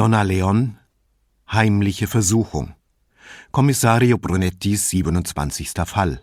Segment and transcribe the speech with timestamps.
[0.00, 0.78] Donna Leon
[1.52, 2.72] Heimliche Versuchung
[3.50, 5.72] Kommissario Brunettis 27.
[5.84, 6.22] Fall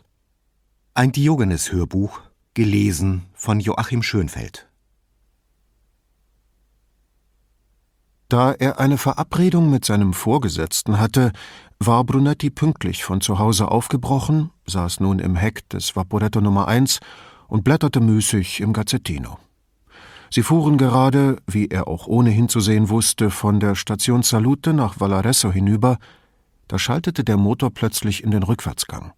[0.96, 2.21] Ein Diogenes-Hörbuch,
[2.55, 4.67] gelesen von Joachim Schönfeld
[8.29, 11.32] Da er eine Verabredung mit seinem Vorgesetzten hatte,
[11.78, 17.00] war Brunetti pünktlich von zu Hause aufgebrochen, saß nun im Heck des Vaporetto Nummer 1
[17.48, 19.38] und blätterte müßig im Gazzettino.
[20.30, 25.52] Sie fuhren gerade, wie er auch ohne hinzusehen wusste, von der Station Salute nach Valaresso
[25.52, 25.98] hinüber,
[26.68, 29.13] da schaltete der Motor plötzlich in den Rückwärtsgang.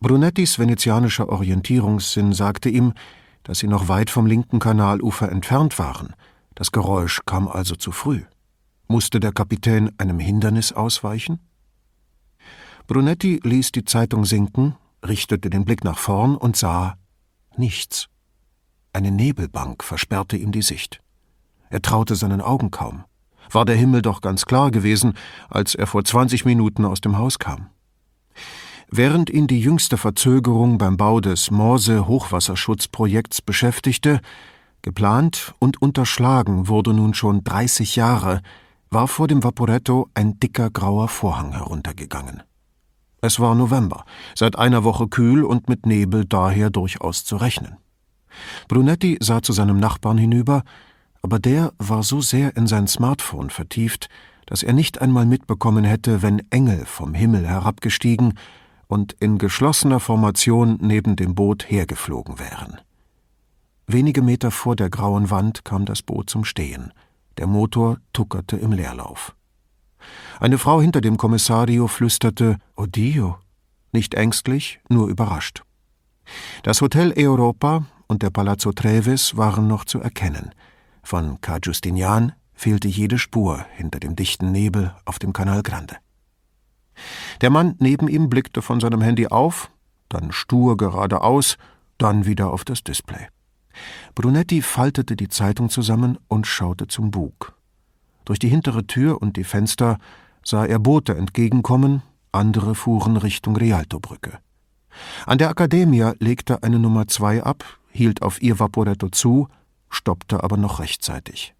[0.00, 2.92] Brunettis venezianischer Orientierungssinn sagte ihm,
[3.44, 6.14] dass sie noch weit vom linken Kanalufer entfernt waren.
[6.54, 8.22] Das Geräusch kam also zu früh.
[8.88, 11.40] Musste der Kapitän einem Hindernis ausweichen?
[12.86, 16.96] Brunetti ließ die Zeitung sinken, richtete den Blick nach vorn und sah
[17.56, 18.08] nichts.
[18.96, 21.02] Eine Nebelbank versperrte ihm die Sicht.
[21.68, 23.04] Er traute seinen Augen kaum.
[23.50, 25.12] War der Himmel doch ganz klar gewesen,
[25.50, 27.66] als er vor zwanzig Minuten aus dem Haus kam.
[28.90, 34.22] Während ihn die jüngste Verzögerung beim Bau des Morse-Hochwasserschutzprojekts beschäftigte,
[34.80, 38.40] geplant und unterschlagen wurde nun schon 30 Jahre,
[38.88, 42.42] war vor dem Vaporetto ein dicker grauer Vorhang heruntergegangen.
[43.20, 47.76] Es war November, seit einer Woche kühl und mit Nebel daher durchaus zu rechnen.
[48.68, 50.62] Brunetti sah zu seinem Nachbarn hinüber,
[51.22, 54.08] aber der war so sehr in sein Smartphone vertieft,
[54.46, 58.34] dass er nicht einmal mitbekommen hätte, wenn Engel vom Himmel herabgestiegen
[58.86, 62.80] und in geschlossener Formation neben dem Boot hergeflogen wären.
[63.88, 66.92] Wenige Meter vor der grauen Wand kam das Boot zum Stehen.
[67.38, 69.34] Der Motor tuckerte im Leerlauf.
[70.40, 73.38] Eine Frau hinter dem Kommissario flüsterte Odio,
[73.92, 75.62] nicht ängstlich, nur überrascht.
[76.62, 80.52] Das Hotel Europa, und der Palazzo Treves waren noch zu erkennen.
[81.02, 85.96] Von Ca Justinian fehlte jede Spur hinter dem dichten Nebel auf dem Canal Grande.
[87.40, 89.70] Der Mann neben ihm blickte von seinem Handy auf,
[90.08, 91.56] dann stur geradeaus,
[91.98, 93.28] dann wieder auf das Display.
[94.14, 97.54] Brunetti faltete die Zeitung zusammen und schaute zum Bug.
[98.24, 99.98] Durch die hintere Tür und die Fenster
[100.42, 102.02] sah er Boote entgegenkommen,
[102.32, 104.38] andere fuhren Richtung Rialtobrücke.
[105.26, 107.64] An der Accademia legte eine Nummer zwei ab,
[107.96, 109.48] hielt auf ihr Vaporetto zu,
[109.88, 111.54] stoppte aber noch rechtzeitig.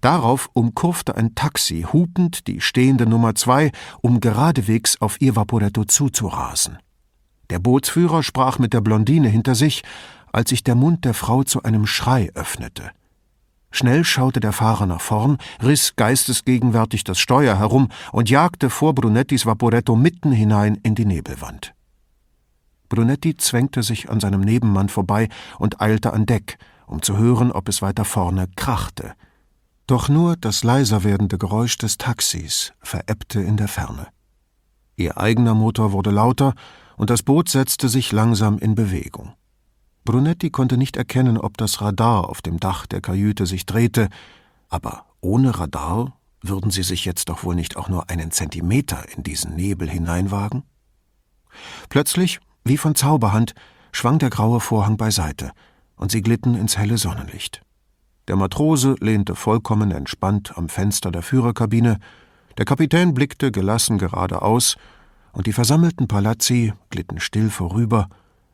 [0.00, 6.78] Darauf umkurfte ein Taxi hupend die stehende Nummer zwei, um geradewegs auf ihr Vaporetto zuzurasen.
[7.50, 9.82] Der Bootsführer sprach mit der Blondine hinter sich,
[10.32, 12.90] als sich der Mund der Frau zu einem Schrei öffnete.
[13.70, 19.46] Schnell schaute der Fahrer nach vorn, riss geistesgegenwärtig das Steuer herum und jagte vor Brunettis
[19.46, 21.74] Vaporetto mitten hinein in die Nebelwand.
[22.92, 27.70] Brunetti zwängte sich an seinem Nebenmann vorbei und eilte an Deck, um zu hören, ob
[27.70, 29.14] es weiter vorne krachte.
[29.86, 34.08] Doch nur das leiser werdende Geräusch des Taxis verebbte in der Ferne.
[34.96, 36.52] Ihr eigener Motor wurde lauter
[36.98, 39.32] und das Boot setzte sich langsam in Bewegung.
[40.04, 44.10] Brunetti konnte nicht erkennen, ob das Radar auf dem Dach der Kajüte sich drehte,
[44.68, 49.22] aber ohne Radar würden sie sich jetzt doch wohl nicht auch nur einen Zentimeter in
[49.22, 50.64] diesen Nebel hineinwagen?
[51.88, 53.54] Plötzlich wie von Zauberhand
[53.92, 55.52] schwang der graue Vorhang beiseite,
[55.96, 57.62] und sie glitten ins helle Sonnenlicht.
[58.28, 61.98] Der Matrose lehnte vollkommen entspannt am Fenster der Führerkabine,
[62.56, 64.76] der Kapitän blickte gelassen geradeaus,
[65.32, 68.08] und die versammelten Palazzi glitten still vorüber,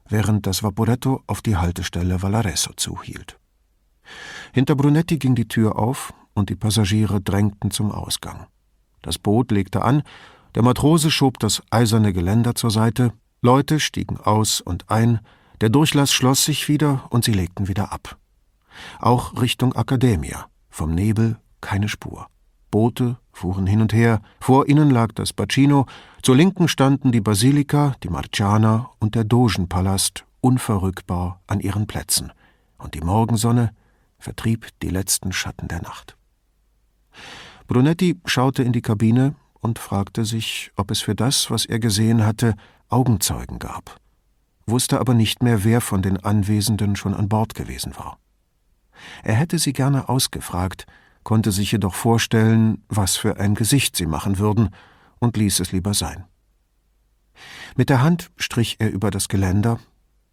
[0.08, 3.38] während das Vaporetto auf die Haltestelle Valaresso zuhielt.
[4.52, 8.46] Hinter Brunetti ging die Tür auf, und die Passagiere drängten zum Ausgang.
[9.02, 10.02] Das Boot legte an,
[10.54, 15.20] der Matrose schob das eiserne Geländer zur Seite, Leute stiegen aus und ein,
[15.60, 18.16] der Durchlass schloss sich wieder und sie legten wieder ab.
[19.00, 22.26] Auch Richtung Academia, vom Nebel keine Spur.
[22.70, 25.86] Boote fuhren hin und her, vor ihnen lag das Bacino,
[26.22, 32.32] zur Linken standen die Basilika, die Marciana und der Dogenpalast unverrückbar an ihren Plätzen,
[32.76, 33.72] und die Morgensonne
[34.18, 36.16] vertrieb die letzten Schatten der Nacht.
[37.66, 42.24] Brunetti schaute in die Kabine und fragte sich, ob es für das, was er gesehen
[42.24, 42.54] hatte,
[42.90, 44.00] Augenzeugen gab,
[44.66, 48.18] wusste aber nicht mehr, wer von den Anwesenden schon an Bord gewesen war.
[49.22, 50.86] Er hätte sie gerne ausgefragt,
[51.22, 54.70] konnte sich jedoch vorstellen, was für ein Gesicht sie machen würden,
[55.18, 56.24] und ließ es lieber sein.
[57.76, 59.78] Mit der Hand strich er über das Geländer,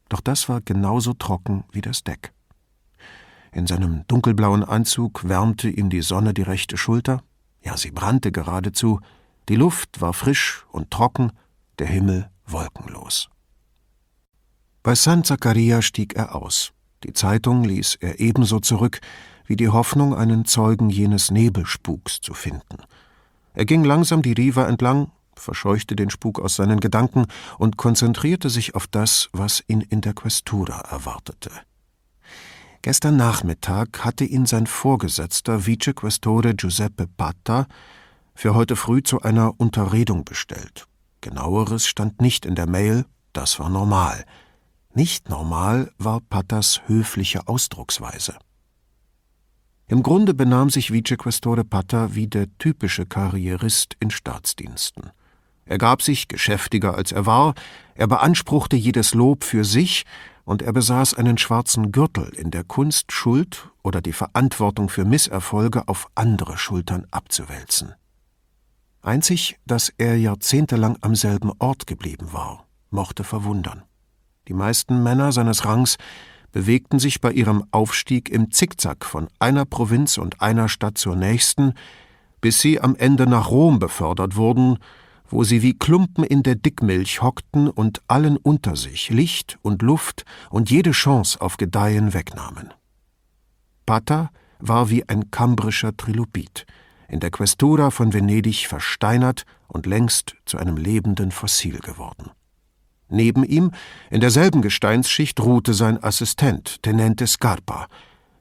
[0.10, 2.32] doch das war genauso trocken wie das Deck.
[3.52, 7.22] In seinem dunkelblauen Anzug wärmte ihm die Sonne die rechte Schulter,
[7.62, 9.02] ja sie brannte geradezu,
[9.50, 11.32] die Luft war frisch und trocken,
[11.80, 13.30] der Himmel wolkenlos.
[14.84, 16.72] Bei San Zaccaria stieg er aus.
[17.04, 19.00] Die Zeitung ließ er ebenso zurück,
[19.46, 22.78] wie die Hoffnung, einen Zeugen jenes Nebelspuks zu finden.
[23.54, 27.26] Er ging langsam die Riva entlang, verscheuchte den Spuk aus seinen Gedanken
[27.58, 31.52] und konzentrierte sich auf das, was ihn in der Questura erwartete.
[32.82, 37.66] Gestern Nachmittag hatte ihn sein Vorgesetzter Vice Questore Giuseppe Pata
[38.36, 40.88] für heute früh zu einer Unterredung bestellt.
[41.26, 44.26] Genaueres stand nicht in der Mail, das war normal.
[44.94, 48.38] Nicht normal war Pattas höfliche Ausdrucksweise.
[49.88, 55.10] Im Grunde benahm sich Vicequestore Patta wie der typische Karrierist in Staatsdiensten.
[55.66, 57.56] Er gab sich geschäftiger als er war,
[57.96, 60.06] er beanspruchte jedes Lob für sich
[60.44, 65.88] und er besaß einen schwarzen Gürtel in der Kunst, Schuld oder die Verantwortung für Misserfolge
[65.88, 67.96] auf andere Schultern abzuwälzen.
[69.06, 73.84] Einzig, dass er jahrzehntelang am selben Ort geblieben war, mochte verwundern.
[74.48, 75.98] Die meisten Männer seines Rangs
[76.52, 81.74] bewegten sich bei ihrem Aufstieg im Zickzack von einer Provinz und einer Stadt zur nächsten,
[82.42, 84.80] bis sie am Ende nach Rom befördert wurden,
[85.28, 90.26] wo sie wie Klumpen in der Dickmilch hockten und allen unter sich Licht und Luft
[90.50, 92.74] und jede Chance auf Gedeihen wegnahmen.
[93.86, 96.66] Pata war wie ein kambrischer Trilobit,
[97.08, 102.32] in der Questura von Venedig versteinert und längst zu einem lebenden Fossil geworden.
[103.10, 103.72] Neben ihm,
[104.10, 107.88] in derselben Gesteinsschicht, ruhte sein Assistent, Tenente Scarpa,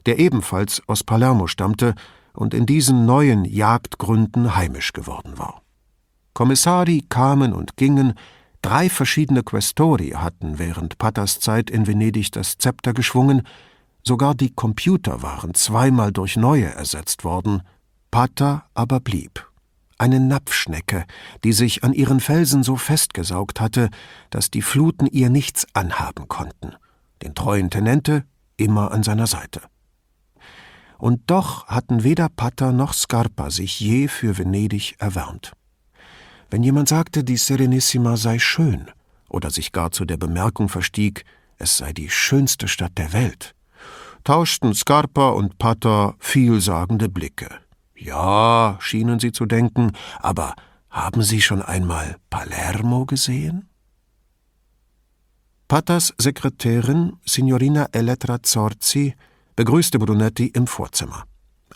[0.07, 1.95] der ebenfalls aus Palermo stammte
[2.33, 5.63] und in diesen neuen Jagdgründen heimisch geworden war.
[6.33, 8.15] Kommissari kamen und gingen,
[8.61, 13.43] drei verschiedene Questori hatten während Pattas Zeit in Venedig das Zepter geschwungen,
[14.03, 17.63] sogar die Computer waren zweimal durch neue ersetzt worden,
[18.15, 19.45] Patta aber blieb
[19.99, 21.05] eine Napfschnecke,
[21.43, 23.91] die sich an ihren Felsen so festgesaugt hatte,
[24.31, 26.77] dass die Fluten ihr nichts anhaben konnten,
[27.25, 28.25] den treuen Tenente
[28.57, 29.63] immer an seiner Seite.
[30.97, 35.51] Und doch hatten weder Patta noch Scarpa sich je für Venedig erwärmt.
[36.51, 38.93] Wenn jemand sagte, die Serenissima sei schön,
[39.29, 41.25] oder sich gar zu der Bemerkung verstieg,
[41.59, 43.57] es sei die schönste Stadt der Welt,
[44.23, 47.64] tauschten Scarpa und Patta vielsagende Blicke.
[47.97, 50.55] Ja, schienen sie zu denken, aber
[50.91, 53.69] haben Sie schon einmal Palermo gesehen?
[55.67, 59.15] Pattas Sekretärin, Signorina Elettra Zorzi,
[59.57, 61.25] begrüßte Brunetti im Vorzimmer.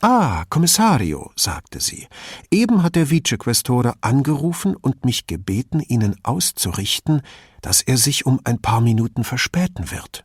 [0.00, 2.06] Ah, Kommissario, sagte sie,
[2.53, 7.23] eben hat der Vicequestore angerufen und mich gebeten, Ihnen auszurichten,
[7.62, 10.25] dass er sich um ein paar Minuten verspäten wird.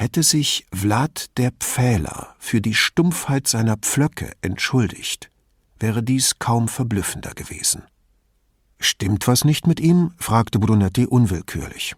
[0.00, 5.28] Hätte sich Vlad der Pfähler für die Stumpfheit seiner Pflöcke entschuldigt,
[5.80, 7.82] wäre dies kaum verblüffender gewesen.
[8.78, 10.12] Stimmt was nicht mit ihm?
[10.16, 11.96] fragte Brunetti unwillkürlich.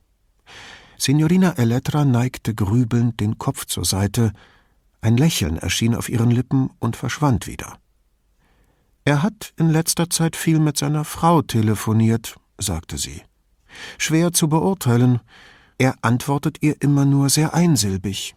[0.97, 4.33] Signorina Elettra neigte grübelnd den Kopf zur Seite,
[5.03, 7.77] ein Lächeln erschien auf ihren Lippen und verschwand wieder.
[9.05, 13.21] Er hat in letzter Zeit viel mit seiner Frau telefoniert, sagte sie.
[13.99, 15.21] Schwer zu beurteilen,
[15.81, 18.37] er antwortet ihr immer nur sehr einsilbig.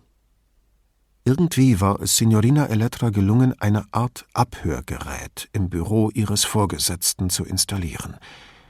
[1.25, 8.15] Irgendwie war es Signorina Elettra gelungen, eine Art Abhörgerät im Büro ihres Vorgesetzten zu installieren.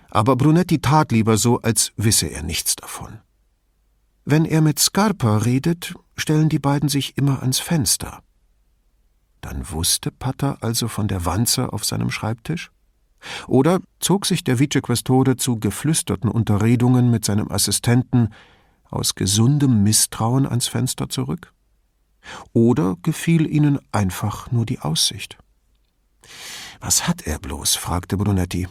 [0.09, 3.19] Aber Brunetti tat lieber so, als wisse er nichts davon.
[4.25, 8.23] Wenn er mit Scarpa redet, stellen die beiden sich immer ans Fenster.
[9.41, 12.71] Dann wusste Pater also von der Wanze auf seinem Schreibtisch?
[13.45, 18.30] Oder zog sich der Vicequestore zu geflüsterten Unterredungen mit seinem Assistenten
[18.94, 21.54] aus gesundem Misstrauen ans Fenster zurück?
[22.54, 25.38] Oder gefiel ihnen einfach nur die Aussicht?
[26.80, 27.76] Was hat er bloß?
[27.76, 28.68] fragte Brunetti.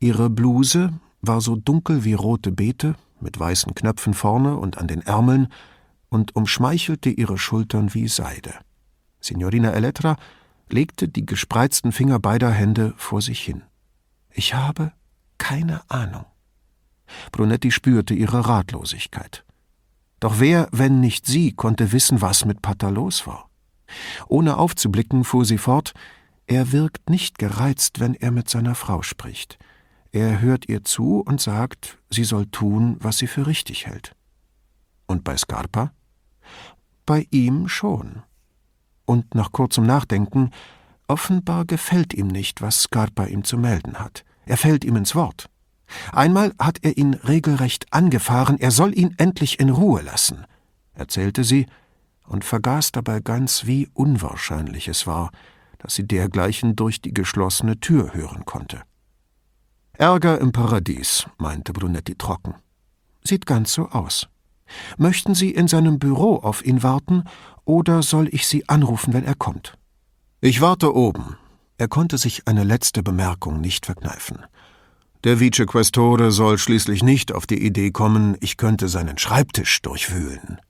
[0.00, 5.02] Ihre Bluse war so dunkel wie rote Beete, mit weißen Knöpfen vorne und an den
[5.02, 5.48] Ärmeln,
[6.08, 8.54] und umschmeichelte ihre Schultern wie Seide.
[9.20, 10.16] Signorina Elettra
[10.70, 13.62] legte die gespreizten Finger beider Hände vor sich hin.
[14.30, 14.92] Ich habe
[15.38, 16.24] keine Ahnung.
[17.32, 19.44] Brunetti spürte ihre Ratlosigkeit.
[20.20, 23.48] Doch wer, wenn nicht sie, konnte wissen, was mit Patta los war?
[24.28, 25.92] Ohne aufzublicken, fuhr sie fort,
[26.46, 29.58] er wirkt nicht gereizt, wenn er mit seiner Frau spricht.
[30.12, 34.14] Er hört ihr zu und sagt, sie soll tun, was sie für richtig hält.
[35.06, 35.92] Und bei Scarpa?
[37.04, 38.22] Bei ihm schon.
[39.04, 40.50] Und nach kurzem Nachdenken,
[41.06, 44.24] offenbar gefällt ihm nicht, was Scarpa ihm zu melden hat.
[44.46, 45.50] Er fällt ihm ins Wort.
[46.12, 50.44] Einmal hat er ihn regelrecht angefahren, er soll ihn endlich in Ruhe lassen,
[50.94, 51.66] erzählte sie
[52.26, 55.30] und vergaß dabei ganz, wie unwahrscheinlich es war,
[55.78, 58.82] dass sie dergleichen durch die geschlossene Tür hören konnte.
[59.92, 62.54] Ärger im Paradies, meinte Brunetti trocken.
[63.24, 64.28] Sieht ganz so aus.
[64.96, 67.24] Möchten Sie in seinem Büro auf ihn warten
[67.64, 69.78] oder soll ich Sie anrufen, wenn er kommt?
[70.40, 71.36] Ich warte oben.
[71.78, 74.44] Er konnte sich eine letzte Bemerkung nicht verkneifen.
[75.24, 80.60] Der Vicequestore soll schließlich nicht auf die Idee kommen, ich könnte seinen Schreibtisch durchwühlen.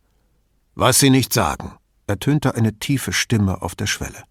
[0.75, 1.73] Was Sie nicht sagen,
[2.07, 4.25] ertönte eine tiefe Stimme auf der Schwelle.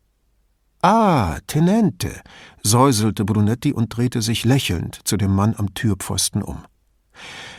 [0.82, 2.22] Ah, Tenente,
[2.64, 6.64] säuselte Brunetti und drehte sich lächelnd zu dem Mann am Türpfosten um.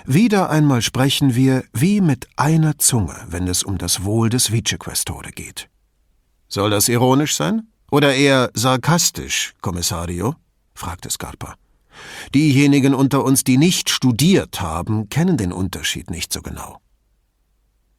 [0.05, 5.31] Wieder einmal sprechen wir wie mit einer Zunge, wenn es um das Wohl des Vicequestore
[5.31, 5.69] geht.
[6.49, 7.69] Soll das ironisch sein?
[7.91, 10.35] Oder eher sarkastisch, Kommissario?
[10.75, 11.57] fragte Scarpa.
[12.35, 16.81] Diejenigen unter uns, die nicht studiert haben, kennen den Unterschied nicht so genau.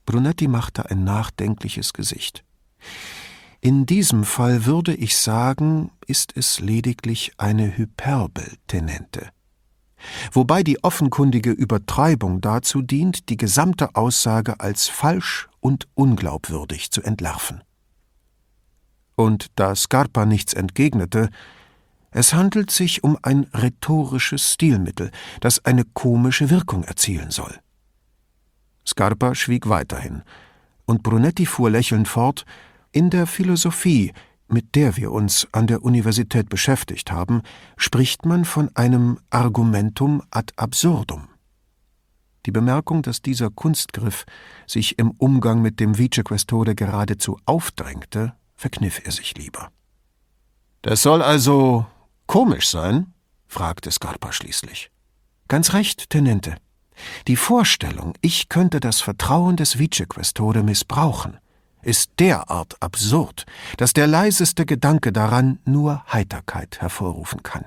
[0.05, 2.43] Brunetti machte ein nachdenkliches Gesicht.
[3.61, 9.29] In diesem Fall würde ich sagen, ist es lediglich eine Hyperbel, Tenente
[10.31, 17.61] wobei die offenkundige Übertreibung dazu dient, die gesamte Aussage als falsch und unglaubwürdig zu entlarven.
[19.15, 21.29] Und da Scarpa nichts entgegnete,
[22.11, 27.59] es handelt sich um ein rhetorisches Stilmittel, das eine komische Wirkung erzielen soll.
[28.85, 30.23] Scarpa schwieg weiterhin,
[30.85, 32.45] und Brunetti fuhr lächelnd fort,
[32.91, 34.13] in der Philosophie
[34.49, 37.43] mit der wir uns an der Universität beschäftigt haben,
[37.77, 41.27] spricht man von einem Argumentum ad absurdum.
[42.45, 44.25] Die Bemerkung, dass dieser Kunstgriff
[44.65, 49.69] sich im Umgang mit dem Vicequestore geradezu aufdrängte, verkniff er sich lieber.
[50.81, 51.85] Das soll also
[52.29, 53.11] komisch sein?
[53.47, 54.91] fragte Scarpa schließlich.
[55.47, 56.57] Ganz recht, Tenente.
[57.27, 61.39] Die Vorstellung, ich könnte das Vertrauen des Vicequestore missbrauchen,
[61.81, 63.45] ist derart absurd,
[63.77, 67.65] dass der leiseste Gedanke daran nur Heiterkeit hervorrufen kann.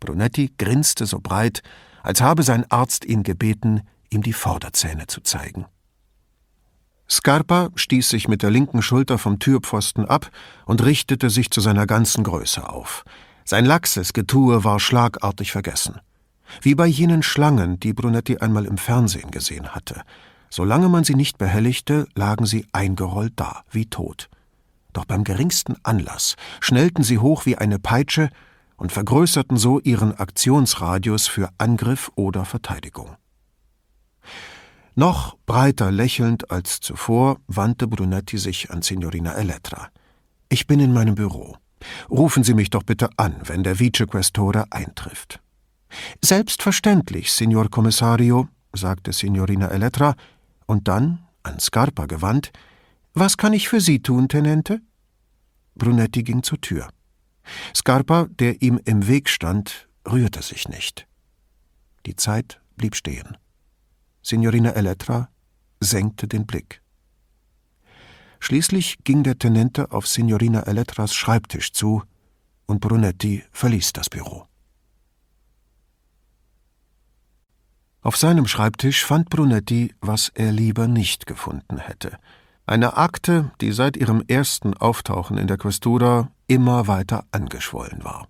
[0.00, 1.62] Brunetti grinste so breit,
[2.02, 5.64] als habe sein Arzt ihn gebeten, ihm die Vorderzähne zu zeigen.
[7.08, 10.28] Scarpa stieß sich mit der linken Schulter vom Türpfosten ab
[10.66, 13.04] und richtete sich zu seiner ganzen Größe auf.
[13.48, 16.00] Sein laxes Getue war schlagartig vergessen.
[16.62, 20.02] Wie bei jenen Schlangen, die Brunetti einmal im Fernsehen gesehen hatte.
[20.50, 24.28] Solange man sie nicht behelligte, lagen sie eingerollt da, wie tot.
[24.92, 28.30] Doch beim geringsten Anlass schnellten sie hoch wie eine Peitsche
[28.76, 33.14] und vergrößerten so ihren Aktionsradius für Angriff oder Verteidigung.
[34.96, 39.88] Noch breiter lächelnd als zuvor wandte Brunetti sich an Signorina Elettra.
[40.48, 41.56] Ich bin in meinem Büro.
[42.10, 45.40] Rufen Sie mich doch bitte an, wenn der Vicequestore eintrifft.
[46.22, 50.14] Selbstverständlich, Signor Kommissario, sagte Signorina Elettra,
[50.66, 52.52] und dann, an Scarpa gewandt,
[53.14, 54.80] Was kann ich für Sie tun, Tenente?
[55.74, 56.88] Brunetti ging zur Tür.
[57.74, 61.06] Scarpa, der ihm im Weg stand, rührte sich nicht.
[62.04, 63.36] Die Zeit blieb stehen.
[64.22, 65.28] Signorina Elettra
[65.80, 66.82] senkte den Blick.
[68.40, 72.02] Schließlich ging der Tenente auf Signorina Elettras Schreibtisch zu
[72.66, 74.46] und Brunetti verließ das Büro.
[78.02, 82.18] Auf seinem Schreibtisch fand Brunetti, was er lieber nicht gefunden hätte.
[82.64, 88.28] Eine Akte, die seit ihrem ersten Auftauchen in der Questura immer weiter angeschwollen war.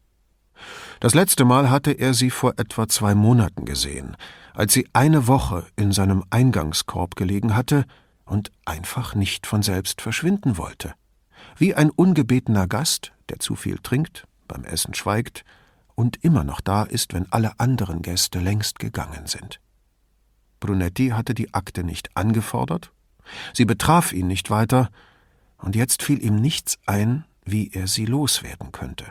[1.00, 4.16] Das letzte Mal hatte er sie vor etwa zwei Monaten gesehen,
[4.54, 7.84] als sie eine Woche in seinem Eingangskorb gelegen hatte
[8.26, 10.94] und einfach nicht von selbst verschwinden wollte.
[11.56, 15.44] Wie ein ungebetener Gast, der zu viel trinkt, beim Essen schweigt
[15.94, 19.60] und immer noch da ist, wenn alle anderen Gäste längst gegangen sind.
[20.60, 22.92] Brunetti hatte die Akte nicht angefordert,
[23.52, 24.90] sie betraf ihn nicht weiter,
[25.58, 29.06] und jetzt fiel ihm nichts ein, wie er sie loswerden könnte.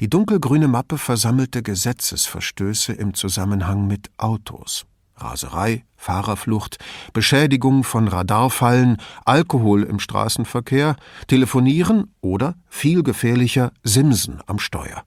[0.00, 4.86] Die dunkelgrüne Mappe versammelte Gesetzesverstöße im Zusammenhang mit Autos.
[5.20, 6.78] Raserei, Fahrerflucht,
[7.12, 10.96] Beschädigung von Radarfallen, Alkohol im Straßenverkehr,
[11.26, 15.04] Telefonieren oder, viel gefährlicher, Simsen am Steuer.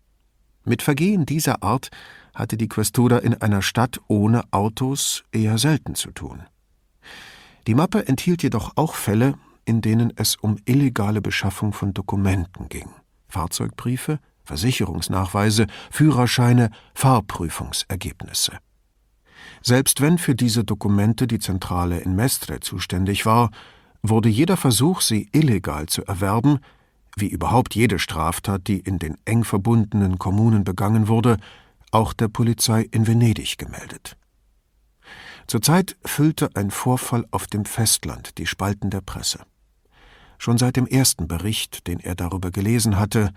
[0.66, 1.90] Mit Vergehen dieser Art
[2.34, 6.44] hatte die Questura in einer Stadt ohne Autos eher selten zu tun.
[7.68, 12.90] Die Mappe enthielt jedoch auch Fälle, in denen es um illegale Beschaffung von Dokumenten ging.
[13.28, 18.60] Fahrzeugbriefe, Versicherungsnachweise, Führerscheine, Fahrprüfungsergebnisse.
[19.66, 23.50] Selbst wenn für diese Dokumente die Zentrale in Mestre zuständig war,
[24.02, 26.60] wurde jeder Versuch, sie illegal zu erwerben,
[27.16, 31.38] wie überhaupt jede Straftat, die in den eng verbundenen Kommunen begangen wurde,
[31.92, 34.18] auch der Polizei in Venedig gemeldet.
[35.48, 39.40] Zurzeit füllte ein Vorfall auf dem Festland die Spalten der Presse.
[40.38, 43.32] Schon seit dem ersten Bericht, den er darüber gelesen hatte,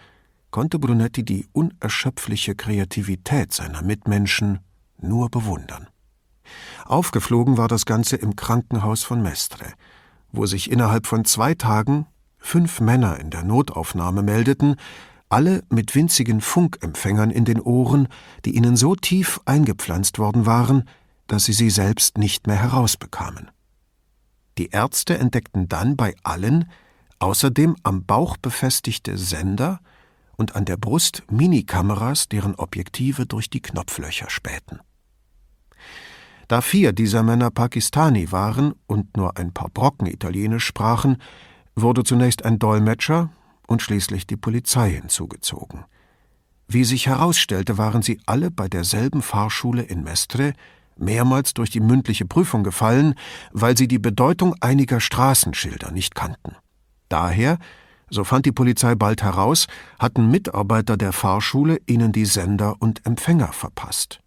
[0.51, 4.61] konnte Brunetti die unerschöpfliche Kreativität seiner Mitmenschen
[4.99, 5.89] nur bewundern.
[6.85, 9.67] Aufgeflogen war das Ganze im Krankenhaus von Mestre,
[10.33, 12.07] wo sich innerhalb von zwei Tagen
[12.39, 14.77] fünf Männer in der Notaufnahme meldeten,
[15.29, 18.09] alle mit winzigen Funkempfängern in den Ohren,
[18.45, 20.85] die ihnen so tief eingepflanzt worden waren,
[21.27, 23.51] dass sie sie selbst nicht mehr herausbekamen.
[24.59, 26.71] Die Ärzte entdeckten dann bei allen
[27.19, 29.81] außerdem am Bauch befestigte Sender
[30.37, 34.81] und an der Brust Minikameras, deren Objektive durch die Knopflöcher spähten.
[36.49, 41.17] Da vier dieser Männer Pakistani waren und nur ein paar Brocken Italienisch sprachen,
[41.75, 43.31] wurde zunächst ein Dolmetscher
[43.67, 45.85] und schließlich die Polizei hinzugezogen.
[46.69, 50.53] Wie sich herausstellte, waren sie alle bei derselben Fahrschule in Mestre
[50.99, 53.15] mehrmals durch die mündliche Prüfung gefallen,
[53.53, 56.57] weil sie die Bedeutung einiger Straßenschilder nicht kannten.
[57.09, 57.59] Daher,
[58.09, 59.67] so fand die Polizei bald heraus,
[59.99, 64.21] hatten Mitarbeiter der Fahrschule ihnen die Sender und Empfänger verpasst.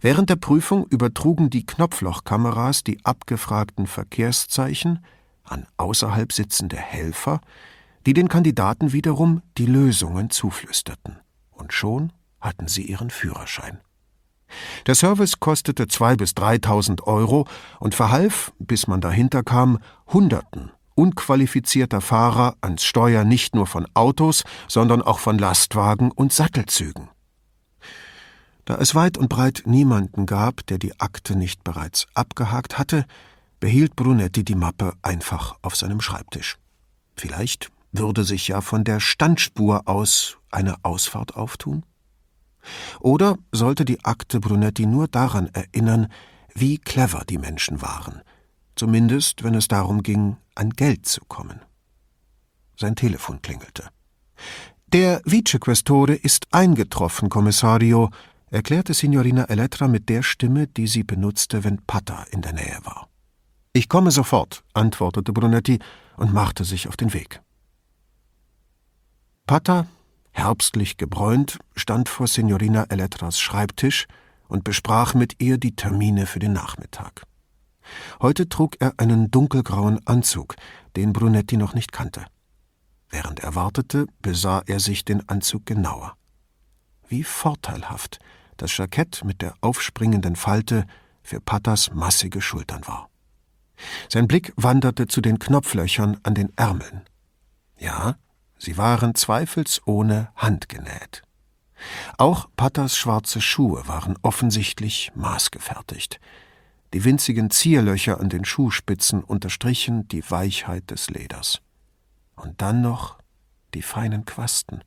[0.00, 5.04] Während der Prüfung übertrugen die Knopflochkameras die abgefragten Verkehrszeichen
[5.44, 7.40] an außerhalb sitzende Helfer,
[8.06, 11.18] die den Kandidaten wiederum die Lösungen zuflüsterten.
[11.50, 13.80] Und schon hatten sie ihren Führerschein.
[14.86, 17.46] Der Service kostete zwei bis dreitausend Euro
[17.78, 24.44] und verhalf, bis man dahinter kam, Hunderten unqualifizierter Fahrer ans Steuer nicht nur von Autos,
[24.68, 27.08] sondern auch von Lastwagen und Sattelzügen.
[28.64, 33.04] Da es weit und breit niemanden gab, der die Akte nicht bereits abgehakt hatte,
[33.58, 36.58] behielt Brunetti die Mappe einfach auf seinem Schreibtisch.
[37.16, 41.84] Vielleicht würde sich ja von der Standspur aus eine Ausfahrt auftun?
[43.00, 46.08] Oder sollte die Akte Brunetti nur daran erinnern,
[46.54, 48.22] wie clever die Menschen waren,
[48.76, 51.60] zumindest wenn es darum ging, an Geld zu kommen.
[52.76, 53.88] Sein Telefon klingelte.
[54.92, 58.10] Der Vicequestore ist eingetroffen, Kommissario,
[58.50, 63.08] erklärte Signorina Elettra mit der Stimme, die sie benutzte, wenn Pata in der Nähe war.
[63.72, 65.78] Ich komme sofort, antwortete Brunetti
[66.16, 67.40] und machte sich auf den Weg.
[69.46, 69.86] Pata
[70.32, 74.06] herbstlich gebräunt, stand vor Signorina Elettras Schreibtisch
[74.48, 77.24] und besprach mit ihr die Termine für den Nachmittag.
[78.20, 80.54] Heute trug er einen dunkelgrauen Anzug,
[80.96, 82.24] den Brunetti noch nicht kannte.
[83.08, 86.14] Während er wartete, besah er sich den Anzug genauer.
[87.08, 88.20] Wie vorteilhaft
[88.62, 90.86] das Jackett mit der aufspringenden Falte
[91.22, 93.08] für Pattas massige Schultern war.
[94.08, 97.02] Sein Blick wanderte zu den Knopflöchern an den Ärmeln.
[97.78, 98.16] Ja,
[98.58, 101.22] Sie waren zweifelsohne handgenäht.
[102.18, 106.20] Auch Patters schwarze Schuhe waren offensichtlich maßgefertigt.
[106.92, 111.62] Die winzigen Zierlöcher an den Schuhspitzen unterstrichen die Weichheit des Leders.
[112.36, 113.18] Und dann noch
[113.72, 114.84] die feinen Quasten.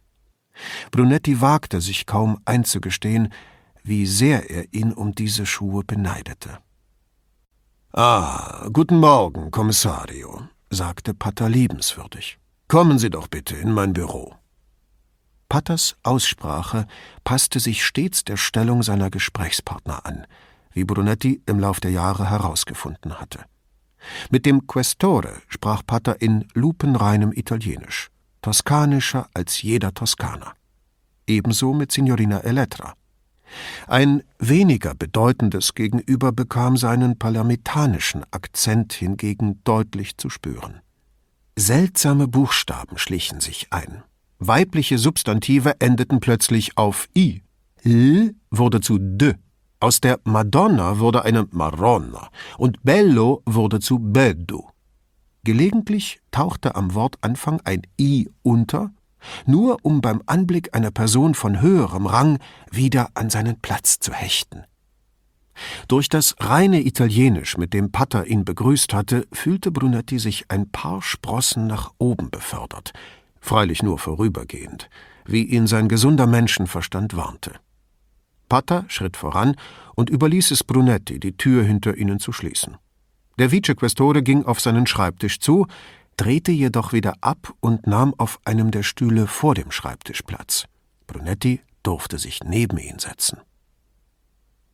[0.91, 3.33] Brunetti wagte sich kaum einzugestehen,
[3.84, 6.60] wie sehr er ihn um diese Schuhe beneidete.
[7.91, 12.39] Ah, guten Morgen, Kommissario, sagte Patter liebenswürdig.
[12.67, 14.34] Kommen Sie doch bitte in mein Büro.
[15.50, 16.88] Patters Aussprache
[17.24, 20.26] passte sich stets der Stellung seiner Gesprächspartner an,
[20.72, 23.46] wie Brunetti im Lauf der Jahre herausgefunden hatte.
[24.32, 28.10] Mit dem Questore sprach Patter in lupenreinem Italienisch,
[28.41, 30.54] toskanischer als jeder Toskaner.
[31.28, 32.96] Ebenso mit Signorina Elettra.
[33.87, 40.81] Ein weniger bedeutendes Gegenüber bekam seinen palermitanischen Akzent hingegen deutlich zu spüren.
[41.57, 44.03] Seltsame Buchstaben schlichen sich ein.
[44.39, 47.43] Weibliche Substantive endeten plötzlich auf i.
[47.83, 49.35] L wurde zu d.
[49.79, 54.69] Aus der Madonna wurde eine Maronna und Bello wurde zu Bello.
[55.43, 58.91] Gelegentlich tauchte am Wortanfang ein i unter,
[59.45, 62.39] nur um beim Anblick einer Person von höherem Rang
[62.71, 64.63] wieder an seinen Platz zu hechten.
[65.88, 71.01] Durch das reine Italienisch, mit dem Patter ihn begrüßt hatte, fühlte Brunetti sich ein paar
[71.01, 72.91] Sprossen nach oben befördert,
[73.39, 74.89] freilich nur vorübergehend,
[75.25, 77.53] wie ihn sein gesunder Menschenverstand warnte.
[78.49, 79.55] Patter schritt voran
[79.95, 82.77] und überließ es Brunetti, die Tür hinter ihnen zu schließen.
[83.39, 85.65] Der Vicequestore ging auf seinen Schreibtisch zu,
[86.17, 90.65] drehte jedoch wieder ab und nahm auf einem der Stühle vor dem Schreibtisch Platz.
[91.08, 93.39] Brunetti durfte sich neben ihn setzen.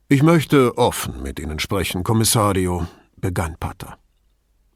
[0.07, 3.97] Ich möchte offen mit Ihnen sprechen, Kommissario, begann Pater.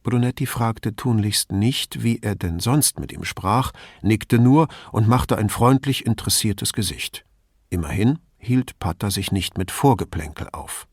[0.04, 3.72] Brunetti fragte tunlichst nicht, wie er denn sonst mit ihm sprach,
[4.02, 7.26] nickte nur und machte ein freundlich interessiertes Gesicht.
[7.70, 10.88] Immerhin hielt Pater sich nicht mit Vorgeplänkel auf.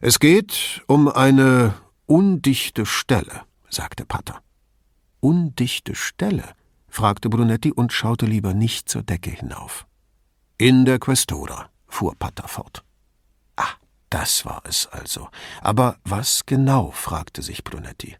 [0.00, 1.74] Es geht um eine
[2.06, 4.42] undichte Stelle, sagte Pater.
[5.20, 6.54] Undichte Stelle?
[6.88, 9.86] fragte Brunetti und schaute lieber nicht zur Decke hinauf.
[10.58, 12.84] In der Questura, fuhr Pater fort.
[14.12, 15.30] Das war es also.
[15.62, 16.90] Aber was genau?
[16.90, 18.14] fragte sich Brunetti.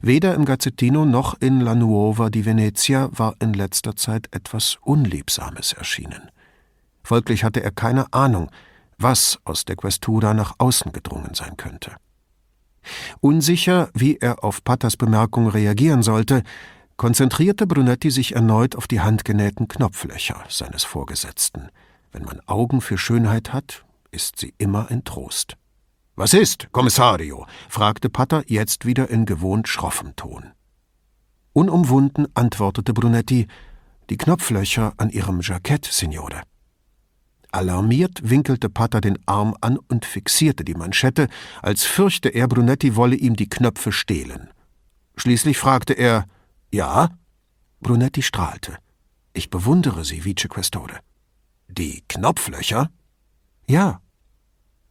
[0.00, 5.74] Weder im Gazzettino noch in La Nuova di Venezia war in letzter Zeit etwas Unliebsames
[5.74, 6.30] erschienen.
[7.02, 8.50] Folglich hatte er keine Ahnung,
[8.96, 11.96] was aus der Questura nach außen gedrungen sein könnte.
[13.20, 16.42] Unsicher, wie er auf Pattas Bemerkung reagieren sollte,
[16.96, 21.68] konzentrierte Brunetti sich erneut auf die handgenähten Knopflöcher seines Vorgesetzten.
[22.12, 25.56] Wenn man Augen für Schönheit hat, ist sie immer ein Trost.
[26.16, 27.46] Was ist, Kommissario?
[27.68, 30.52] fragte Patter jetzt wieder in gewohnt schroffem Ton.
[31.52, 33.46] Unumwunden antwortete Brunetti,
[34.10, 36.42] die Knopflöcher an ihrem Jackett, Signore.
[37.52, 41.28] Alarmiert winkelte Patter den Arm an und fixierte die Manschette,
[41.62, 44.50] als fürchte er, Brunetti wolle ihm die Knöpfe stehlen.
[45.16, 46.26] Schließlich fragte er
[46.72, 47.10] Ja?
[47.80, 48.76] Brunetti strahlte.
[49.32, 51.00] Ich bewundere Sie, Vicequestore.
[51.68, 52.90] Die Knopflöcher?
[53.66, 54.00] Ja.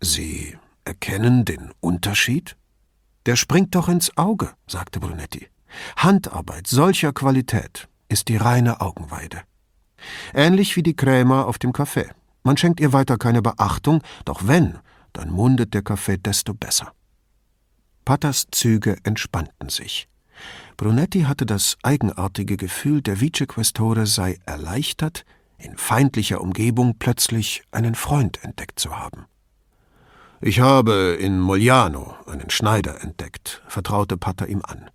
[0.01, 2.55] Sie erkennen den Unterschied?
[3.25, 5.47] Der springt doch ins Auge, sagte Brunetti.
[5.97, 9.41] Handarbeit solcher Qualität ist die reine Augenweide.
[10.33, 12.09] Ähnlich wie die Krämer auf dem Kaffee.
[12.43, 14.79] Man schenkt ihr weiter keine Beachtung, doch wenn,
[15.13, 16.93] dann mundet der Kaffee desto besser.
[18.05, 20.07] Patters Züge entspannten sich.
[20.77, 25.25] Brunetti hatte das eigenartige Gefühl, der Vicequestore sei erleichtert,
[25.57, 29.25] in feindlicher Umgebung plötzlich einen Freund entdeckt zu haben.
[30.41, 34.89] Ich habe in Mogliano einen Schneider entdeckt, vertraute Patter ihm an.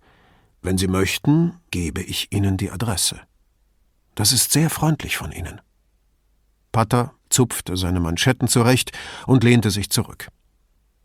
[0.63, 3.19] Wenn Sie möchten, gebe ich Ihnen die Adresse.
[4.15, 5.61] Das ist sehr freundlich von Ihnen.
[6.75, 8.91] Patter zupfte seine Manschetten zurecht
[9.27, 10.27] und lehnte sich zurück.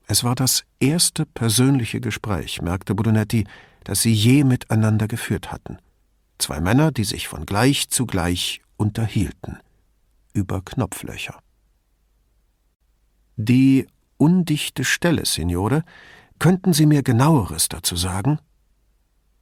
[0.08, 3.44] Es war das erste persönliche Gespräch, merkte Brunetti,
[3.84, 5.78] das sie je miteinander geführt hatten.
[6.38, 9.58] Zwei Männer, die sich von gleich zu gleich unterhielten.
[10.32, 11.38] Über Knopflöcher.
[13.36, 15.84] Die undichte Stelle, Signore.
[16.40, 18.40] Könnten Sie mir genaueres dazu sagen?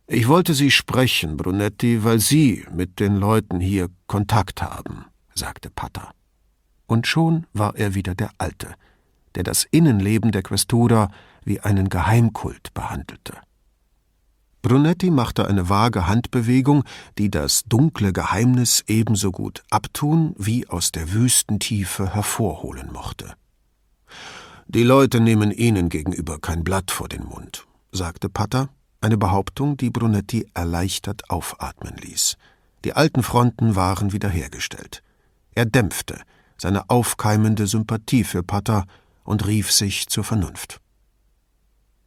[0.07, 6.13] Ich wollte Sie sprechen, Brunetti, weil Sie mit den Leuten hier Kontakt haben, sagte Patter.
[6.89, 8.75] Und schon war er wieder der Alte,
[9.37, 11.11] der das Innenleben der Questura
[11.45, 13.35] wie einen Geheimkult behandelte.
[14.63, 16.83] Brunetti machte eine vage Handbewegung,
[17.19, 23.35] die das dunkle Geheimnis ebenso gut abtun wie aus der Wüstentiefe hervorholen mochte.
[24.67, 28.71] Die Leute nehmen Ihnen gegenüber kein Blatt vor den Mund, sagte Patter,
[29.01, 32.37] eine Behauptung, die Brunetti erleichtert aufatmen ließ.
[32.85, 35.03] Die alten Fronten waren wiederhergestellt.
[35.53, 36.21] Er dämpfte
[36.61, 38.85] seine aufkeimende Sympathie für Patter
[39.25, 40.81] und rief sich zur Vernunft.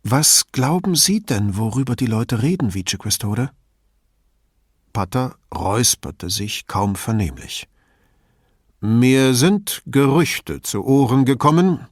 [0.04, 3.52] Was glauben Sie denn, worüber die Leute reden, Vicequestore?
[4.94, 7.68] Patter räusperte sich kaum vernehmlich.
[8.80, 11.88] Mir sind Gerüchte zu Ohren gekommen,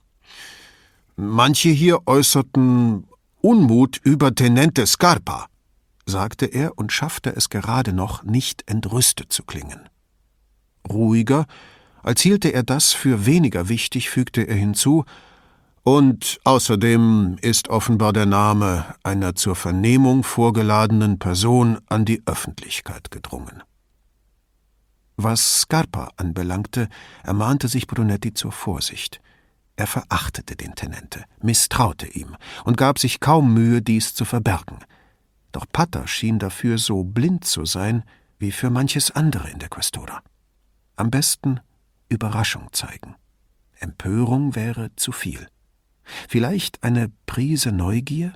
[1.22, 3.06] Manche hier äußerten
[3.42, 5.48] Unmut über Tenente Scarpa,
[6.06, 9.90] sagte er und schaffte es gerade noch, nicht entrüstet zu klingen.
[10.90, 11.46] Ruhiger,
[12.04, 15.06] als hielte er das für weniger wichtig, fügte er hinzu,
[15.84, 23.64] und außerdem ist offenbar der Name einer zur Vernehmung vorgeladenen Person an die Öffentlichkeit gedrungen.
[25.18, 26.88] Was Scarpa anbelangte,
[27.24, 29.20] ermahnte sich Brunetti zur Vorsicht.
[29.76, 32.36] Er verachtete den Tenente, misstraute ihm
[32.66, 34.78] und gab sich kaum Mühe, dies zu verbergen.
[35.52, 38.04] Doch Patter schien dafür so blind zu sein
[38.38, 40.22] wie für manches andere in der Questura.
[40.96, 41.60] Am besten
[42.10, 43.16] Überraschung zeigen.
[43.80, 45.48] Empörung wäre zu viel.
[46.28, 48.34] Vielleicht eine Prise Neugier?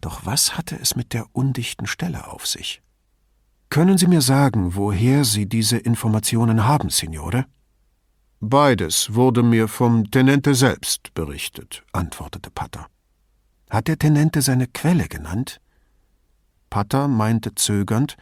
[0.00, 2.82] Doch was hatte es mit der undichten Stelle auf sich?
[3.70, 7.46] Können Sie mir sagen, woher Sie diese Informationen haben, Signore?
[8.40, 12.86] Beides wurde mir vom Tenente selbst berichtet, antwortete Patter.
[13.70, 15.60] Hat der Tenente seine Quelle genannt?
[16.70, 18.16] Patter meinte zögernd,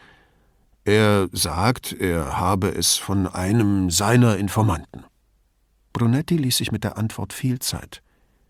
[0.85, 5.05] er sagt, er habe es von einem seiner Informanten.
[5.93, 8.03] Brunetti ließ sich mit der Antwort viel Zeit,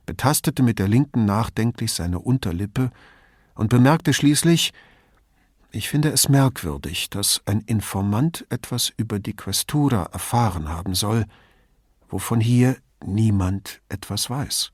[0.07, 2.90] betastete mit der linken nachdenklich seine Unterlippe
[3.55, 4.73] und bemerkte schließlich,
[5.70, 11.27] ich finde es merkwürdig, dass ein Informant etwas über die Questura erfahren haben soll,
[12.09, 14.73] wovon hier niemand etwas weiß.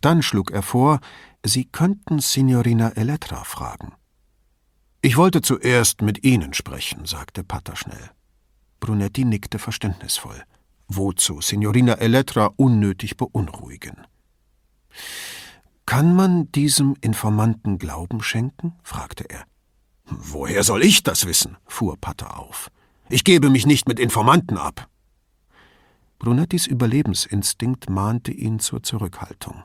[0.00, 1.00] Dann schlug er vor,
[1.44, 3.92] Sie könnten Signorina Elettra fragen.
[5.06, 8.10] Ich wollte zuerst mit Ihnen sprechen, sagte Pater schnell.
[8.80, 10.42] Brunetti nickte verständnisvoll.
[10.88, 14.04] Wozu Signorina Elettra unnötig beunruhigen?
[15.86, 18.72] Kann man diesem Informanten Glauben schenken?
[18.82, 19.44] fragte er.
[20.06, 21.56] Woher soll ich das wissen?
[21.66, 22.72] fuhr Pater auf.
[23.08, 24.88] Ich gebe mich nicht mit Informanten ab.
[26.18, 29.62] Brunettis Überlebensinstinkt mahnte ihn zur Zurückhaltung.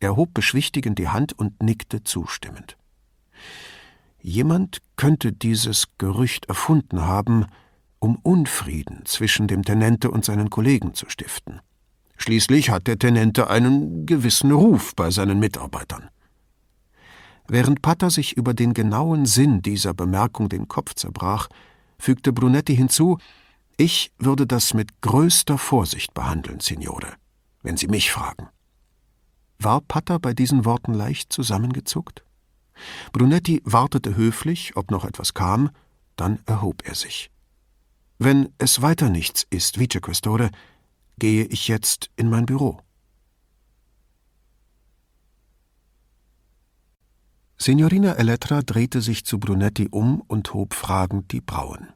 [0.00, 2.76] Er hob beschwichtigend die Hand und nickte zustimmend.
[4.22, 7.46] Jemand könnte dieses Gerücht erfunden haben,
[7.98, 11.60] um Unfrieden zwischen dem Tenente und seinen Kollegen zu stiften.
[12.16, 16.10] Schließlich hat der Tenente einen gewissen Ruf bei seinen Mitarbeitern.
[17.48, 21.48] Während Patter sich über den genauen Sinn dieser Bemerkung den Kopf zerbrach,
[21.98, 23.18] fügte Brunetti hinzu,
[23.76, 27.14] ich würde das mit größter Vorsicht behandeln, Signore,
[27.62, 28.48] wenn Sie mich fragen.
[29.58, 32.22] War Patter bei diesen Worten leicht zusammengezuckt?
[33.12, 35.70] Brunetti wartete höflich, ob noch etwas kam,
[36.16, 37.30] dann erhob er sich.
[38.18, 40.50] Wenn es weiter nichts ist, Vicequestore,
[41.18, 42.80] gehe ich jetzt in mein Büro.
[47.56, 51.88] Signorina Elettra drehte sich zu Brunetti um und hob fragend die Brauen.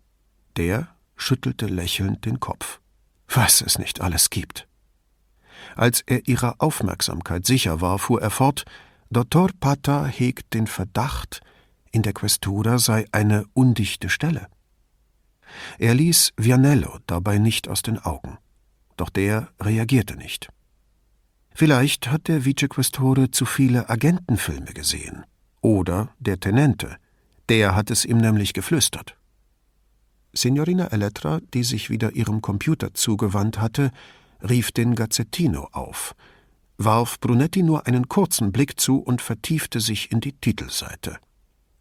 [0.57, 2.81] Der schüttelte lächelnd den Kopf.
[3.29, 4.69] Was es nicht alles gibt.
[5.75, 8.65] Als er ihrer Aufmerksamkeit sicher war, fuhr er fort,
[9.15, 11.41] Dottor Pata hegt den Verdacht,
[11.93, 14.49] in der Questura sei eine undichte Stelle.
[15.79, 18.39] Er ließ Vianello dabei nicht aus den Augen,
[18.97, 20.49] doch der reagierte nicht.
[21.55, 25.25] Vielleicht hat der Vicequestore zu viele Agentenfilme gesehen.
[25.61, 26.97] Oder der Tenente.
[27.49, 29.17] Der hat es ihm nämlich geflüstert.
[30.33, 33.93] Signorina Elettra, die sich wieder ihrem Computer zugewandt hatte,
[34.43, 36.17] rief den Gazzettino auf,
[36.77, 41.19] warf Brunetti nur einen kurzen Blick zu und vertiefte sich in die Titelseite.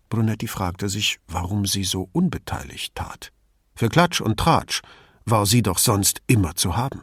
[0.10, 3.32] Brunetti fragte sich, warum sie so unbeteiligt tat.
[3.75, 4.82] Für Klatsch und Tratsch
[5.25, 7.01] war sie doch sonst immer zu haben.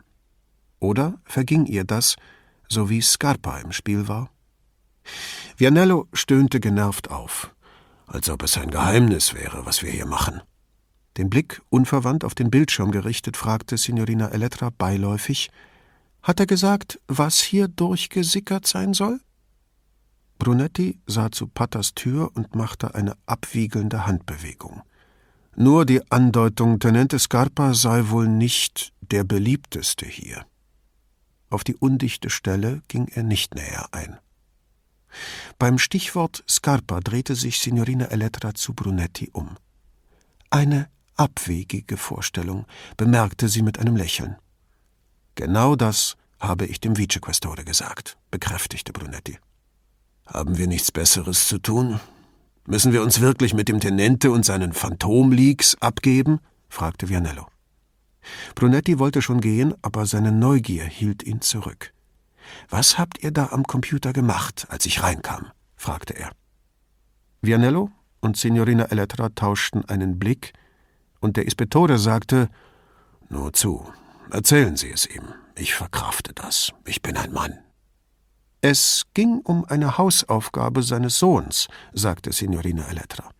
[0.78, 2.16] Oder verging ihr das,
[2.68, 4.30] so wie Scarpa im Spiel war?
[5.56, 7.54] Vianello stöhnte genervt auf,
[8.06, 10.40] als ob es ein Geheimnis wäre, was wir hier machen.
[11.16, 15.50] Den Blick unverwandt auf den Bildschirm gerichtet, fragte Signorina Elettra beiläufig:
[16.22, 19.20] Hat er gesagt, was hier durchgesickert sein soll?
[20.38, 24.82] Brunetti sah zu Pattas Tür und machte eine abwiegelnde Handbewegung.
[25.56, 30.46] Nur die Andeutung, Tenente Scarpa sei wohl nicht der beliebteste hier.
[31.50, 34.18] Auf die undichte Stelle ging er nicht näher ein.
[35.58, 39.56] Beim Stichwort Scarpa drehte sich Signorina Elettra zu Brunetti um.
[40.48, 42.64] Eine abwegige Vorstellung,
[42.96, 44.36] bemerkte sie mit einem Lächeln.
[45.34, 49.38] Genau das habe ich dem Vicequestore gesagt, bekräftigte Brunetti.
[50.26, 52.00] Haben wir nichts Besseres zu tun?
[52.66, 56.40] Müssen wir uns wirklich mit dem Tenente und seinen Phantomleaks abgeben?
[56.68, 57.46] fragte Vianello.
[58.54, 61.92] Brunetti wollte schon gehen, aber seine Neugier hielt ihn zurück.
[62.68, 65.50] Was habt ihr da am Computer gemacht, als ich reinkam?
[65.76, 66.30] fragte er.
[67.42, 67.90] Vianello
[68.20, 70.52] und Signorina Elettra tauschten einen Blick,
[71.20, 72.48] und der Ispettore sagte
[73.28, 73.86] Nur zu,
[74.32, 75.24] erzählen Sie es ihm.
[75.56, 76.72] Ich verkrafte das.
[76.86, 77.58] Ich bin ein Mann.
[78.62, 83.30] Es ging um eine Hausaufgabe seines Sohns, sagte Signorina Elettra.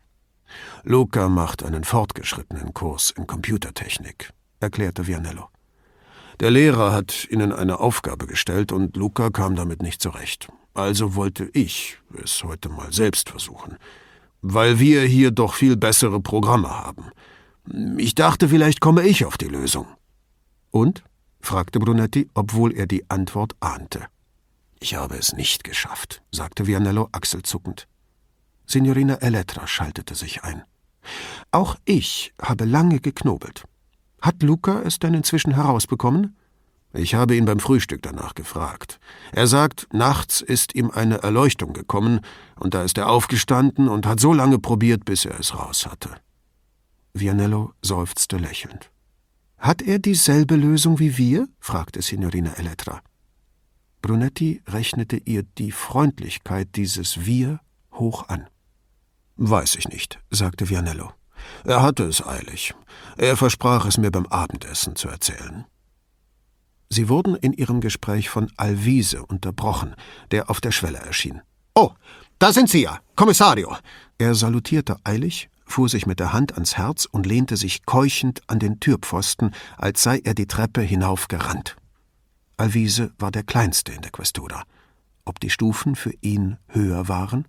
[0.82, 5.48] Luca macht einen fortgeschrittenen Kurs in Computertechnik, erklärte Vianello.
[6.40, 10.48] Der Lehrer hat ihnen eine Aufgabe gestellt und Luca kam damit nicht zurecht.
[10.72, 13.76] Also wollte ich es heute mal selbst versuchen,
[14.40, 17.10] weil wir hier doch viel bessere Programme haben.
[17.98, 19.86] Ich dachte, vielleicht komme ich auf die Lösung.
[20.70, 21.02] Und?
[21.40, 24.06] fragte Brunetti, obwohl er die Antwort ahnte.
[24.78, 27.86] Ich habe es nicht geschafft, sagte Vianello achselzuckend.
[28.66, 30.62] Signorina Elettra schaltete sich ein.
[31.50, 33.64] Auch ich habe lange geknobelt.
[34.22, 36.36] Hat Luca es denn inzwischen herausbekommen?
[36.92, 38.98] Ich habe ihn beim Frühstück danach gefragt.
[39.32, 42.20] Er sagt, nachts ist ihm eine Erleuchtung gekommen,
[42.56, 46.10] und da ist er aufgestanden und hat so lange probiert, bis er es raus hatte.
[47.14, 48.90] Vianello seufzte lächelnd.
[49.60, 51.46] Hat er dieselbe Lösung wie wir?
[51.60, 53.02] fragte Signorina Elettra.
[54.00, 57.60] Brunetti rechnete ihr die Freundlichkeit dieses Wir
[57.92, 58.48] hoch an.
[59.36, 61.12] Weiß ich nicht, sagte Vianello.
[61.64, 62.74] Er hatte es eilig.
[63.18, 65.66] Er versprach es mir beim Abendessen zu erzählen.
[66.88, 69.94] Sie wurden in ihrem Gespräch von Alvise unterbrochen,
[70.30, 71.42] der auf der Schwelle erschien.
[71.74, 71.90] Oh,
[72.38, 73.76] da sind Sie ja, Kommissario!
[74.16, 78.58] Er salutierte eilig, fuhr sich mit der Hand ans Herz und lehnte sich keuchend an
[78.58, 81.76] den Türpfosten, als sei er die Treppe hinaufgerannt.
[82.56, 84.64] Alvise war der Kleinste in der Questura.
[85.24, 87.46] Ob die Stufen für ihn höher waren?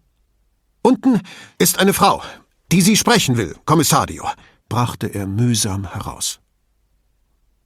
[0.82, 1.22] Unten
[1.58, 2.22] ist eine Frau,
[2.72, 4.28] die Sie sprechen will, Kommissario,
[4.70, 6.40] brachte er mühsam heraus.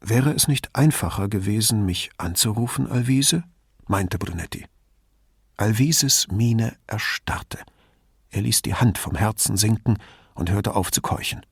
[0.02, 3.44] Wäre es nicht einfacher gewesen, mich anzurufen, Alvise?
[3.88, 4.66] meinte Brunetti.
[5.58, 7.60] Alvises Miene erstarrte.
[8.30, 9.98] Er ließ die Hand vom Herzen sinken
[10.36, 11.44] und hörte auf zu keuchen.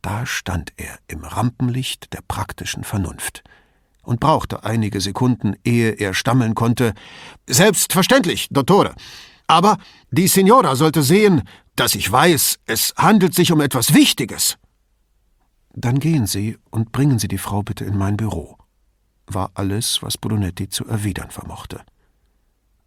[0.00, 3.42] Da stand er im Rampenlicht der praktischen Vernunft.
[4.04, 6.92] und brauchte einige Sekunden, ehe er stammeln konnte.
[7.48, 8.94] Selbstverständlich, Dottore.
[9.46, 9.78] Aber
[10.10, 11.42] die Signora sollte sehen,
[11.76, 14.58] dass ich weiß, es handelt sich um etwas Wichtiges.
[15.72, 18.58] Dann gehen Sie und bringen Sie die Frau bitte in mein Büro,
[19.26, 21.80] war alles, was Brunetti zu erwidern vermochte.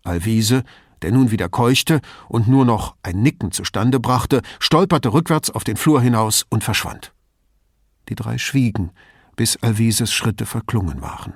[0.04, 0.64] Alvise,
[1.02, 5.78] der nun wieder keuchte und nur noch ein Nicken zustande brachte, stolperte rückwärts auf den
[5.78, 7.14] Flur hinaus und verschwand.
[8.10, 8.92] Die drei schwiegen,
[9.36, 11.34] bis Alvises Schritte verklungen waren.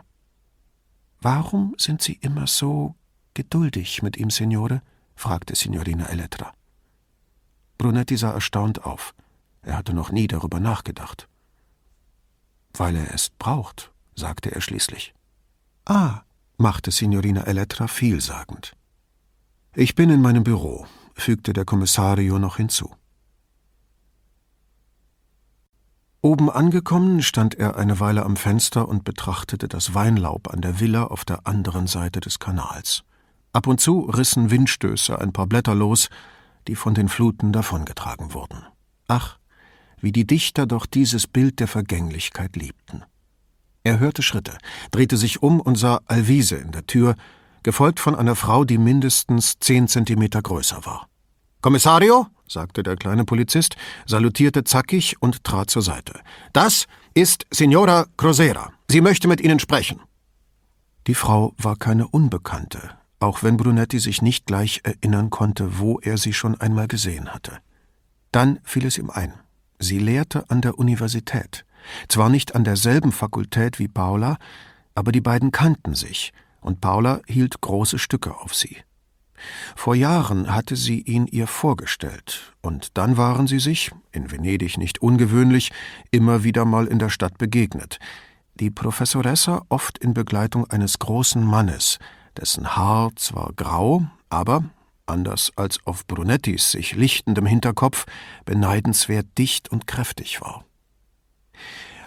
[1.20, 2.96] Warum sind Sie immer so
[3.34, 4.82] geduldig mit ihm, Signore?
[5.16, 6.54] fragte Signorina Elettra.
[7.78, 9.14] Brunetti sah erstaunt auf.
[9.62, 11.28] Er hatte noch nie darüber nachgedacht.
[12.74, 15.14] Weil er es braucht, sagte er schließlich.
[15.86, 16.22] Ah,
[16.58, 18.74] machte Signorina Elettra vielsagend.
[19.74, 22.92] Ich bin in meinem Büro, fügte der Kommissario noch hinzu.
[26.20, 31.06] Oben angekommen stand er eine Weile am Fenster und betrachtete das Weinlaub an der Villa
[31.06, 33.04] auf der anderen Seite des Kanals.
[33.54, 36.10] Ab und zu rissen Windstöße ein paar Blätter los,
[36.68, 38.66] die von den Fluten davongetragen wurden.
[39.08, 39.40] Ach,
[40.02, 43.04] wie die Dichter doch dieses Bild der Vergänglichkeit liebten.
[43.84, 44.58] Er hörte Schritte,
[44.92, 47.16] drehte sich um und sah Alvise in der Tür,
[47.64, 51.08] gefolgt von einer Frau, die mindestens zehn Zentimeter größer war.
[51.62, 56.20] Kommissario, sagte der kleine Polizist, salutierte zackig und trat zur Seite.
[56.54, 58.72] Das ist Signora Crosera.
[58.90, 60.02] Sie möchte mit Ihnen sprechen.
[61.08, 66.18] Die Frau war keine Unbekannte, auch wenn Brunetti sich nicht gleich erinnern konnte, wo er
[66.18, 67.60] sie schon einmal gesehen hatte.
[68.32, 69.34] Dann fiel es ihm ein.
[69.80, 71.66] Sie lehrte an der Universität.
[72.08, 74.38] Zwar nicht an derselben Fakultät wie Paula,
[74.94, 78.78] aber die beiden kannten sich, und Paula hielt große Stücke auf sie.
[79.76, 85.02] Vor Jahren hatte sie ihn ihr vorgestellt, und dann waren sie sich, in Venedig nicht
[85.02, 85.72] ungewöhnlich,
[86.12, 87.98] immer wieder mal in der Stadt begegnet.
[88.56, 91.98] Die Professoressa oft in Begleitung eines großen Mannes,
[92.38, 94.64] dessen Haar zwar grau, aber,
[95.06, 98.06] anders als auf Brunettis sich lichtendem Hinterkopf,
[98.46, 100.64] beneidenswert dicht und kräftig war.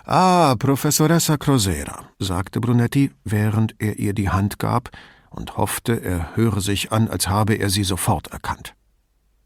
[0.06, 4.90] Ah, Professoressa Crosera, sagte Brunetti, während er ihr die Hand gab
[5.30, 8.74] und hoffte, er höre sich an, als habe er sie sofort erkannt.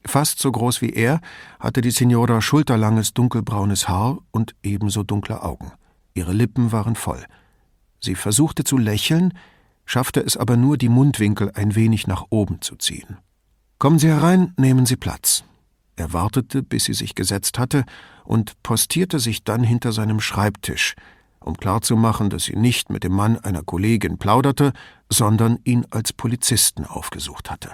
[0.04, 1.20] Fast so groß wie er
[1.60, 5.70] hatte die Signora schulterlanges dunkelbraunes Haar und ebenso dunkle Augen.
[6.14, 7.24] Ihre Lippen waren voll.
[8.00, 9.34] Sie versuchte zu lächeln,
[9.84, 13.18] schaffte es aber nur, die Mundwinkel ein wenig nach oben zu ziehen.
[13.78, 15.44] Kommen Sie herein, nehmen Sie Platz.
[15.98, 17.84] Er wartete, bis sie sich gesetzt hatte,
[18.28, 20.96] und postierte sich dann hinter seinem Schreibtisch,
[21.40, 24.74] um klarzumachen, dass sie nicht mit dem Mann einer Kollegin plauderte,
[25.08, 27.70] sondern ihn als Polizisten aufgesucht hatte.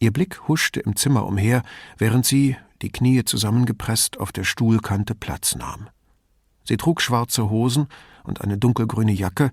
[0.00, 1.62] Ihr Blick huschte im Zimmer umher,
[1.98, 5.88] während sie, die Knie zusammengepresst, auf der Stuhlkante Platz nahm.
[6.64, 7.86] Sie trug schwarze Hosen
[8.24, 9.50] und eine dunkelgrüne Jacke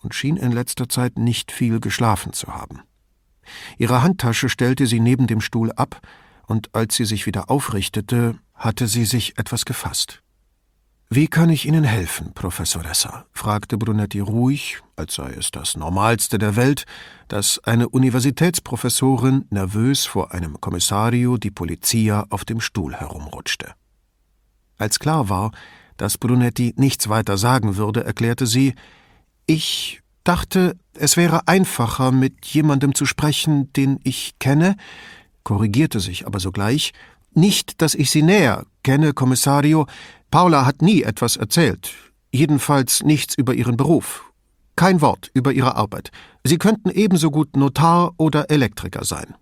[0.00, 2.82] und schien in letzter Zeit nicht viel geschlafen zu haben.
[3.78, 6.00] Ihre Handtasche stellte sie neben dem Stuhl ab,
[6.48, 10.22] und als sie sich wieder aufrichtete, hatte sie sich etwas gefasst.
[11.10, 13.24] Wie kann ich Ihnen helfen, Professoressa?
[13.32, 16.84] fragte Brunetti ruhig, als sei es das Normalste der Welt,
[17.28, 23.72] dass eine Universitätsprofessorin nervös vor einem Kommissario die Polizia auf dem Stuhl herumrutschte.
[24.76, 25.52] Als klar war,
[25.96, 28.74] dass Brunetti nichts weiter sagen würde, erklärte sie
[29.46, 34.76] Ich dachte, es wäre einfacher, mit jemandem zu sprechen, den ich kenne,
[35.48, 36.92] korrigierte sich aber sogleich
[37.32, 39.86] nicht, dass ich Sie näher kenne, Kommissario,
[40.30, 41.94] Paula hat nie etwas erzählt,
[42.30, 44.30] jedenfalls nichts über ihren Beruf.
[44.76, 46.10] Kein Wort über ihre Arbeit.
[46.44, 49.36] Sie könnten ebenso gut Notar oder Elektriker sein.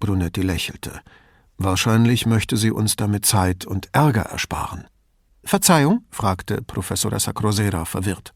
[0.00, 1.02] Brunetti lächelte.
[1.58, 4.86] Wahrscheinlich möchte sie uns damit Zeit und Ärger ersparen.
[5.44, 6.06] Verzeihung?
[6.08, 8.32] fragte Professor Sacrosera verwirrt.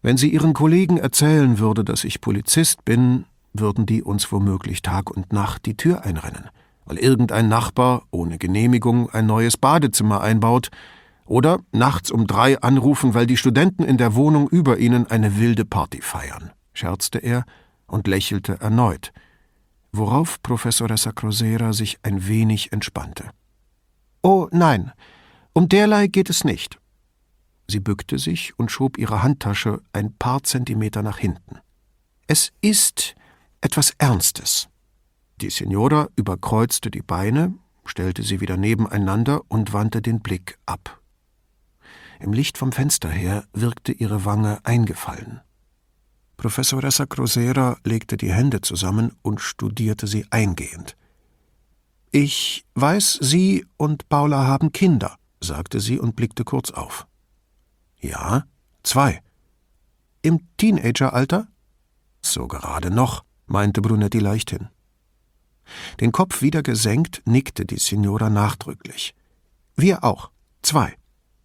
[0.00, 5.10] Wenn sie ihren Kollegen erzählen würde, dass ich Polizist bin, würden die uns womöglich Tag
[5.10, 6.50] und Nacht die Tür einrennen
[6.88, 10.70] weil irgendein Nachbar ohne Genehmigung ein neues Badezimmer einbaut,
[11.26, 15.66] oder nachts um drei anrufen, weil die Studenten in der Wohnung über ihnen eine wilde
[15.66, 17.44] Party feiern, scherzte er
[17.86, 19.12] und lächelte erneut,
[19.92, 23.28] worauf Professor Sacrosera sich ein wenig entspannte.
[24.22, 24.92] Oh nein,
[25.52, 26.78] um derlei geht es nicht.
[27.66, 31.58] Sie bückte sich und schob ihre Handtasche ein paar Zentimeter nach hinten.
[32.26, 33.14] Es ist
[33.60, 34.68] etwas Ernstes.
[35.40, 37.54] Die Signora überkreuzte die Beine,
[37.84, 41.00] stellte sie wieder nebeneinander und wandte den Blick ab.
[42.20, 45.40] Im Licht vom Fenster her wirkte ihre Wange eingefallen.
[46.36, 50.96] Professoressa Crosera legte die Hände zusammen und studierte sie eingehend.
[52.10, 57.06] Ich weiß, Sie und Paula haben Kinder, sagte sie und blickte kurz auf.
[58.00, 58.44] Ja,
[58.82, 59.20] zwei.
[60.22, 61.48] im Teenageralter?
[62.22, 64.68] So gerade noch, meinte Brunetti leichthin.
[66.00, 69.14] Den Kopf wieder gesenkt, nickte die Signora nachdrücklich.
[69.76, 70.30] Wir auch.
[70.62, 70.94] Zwei.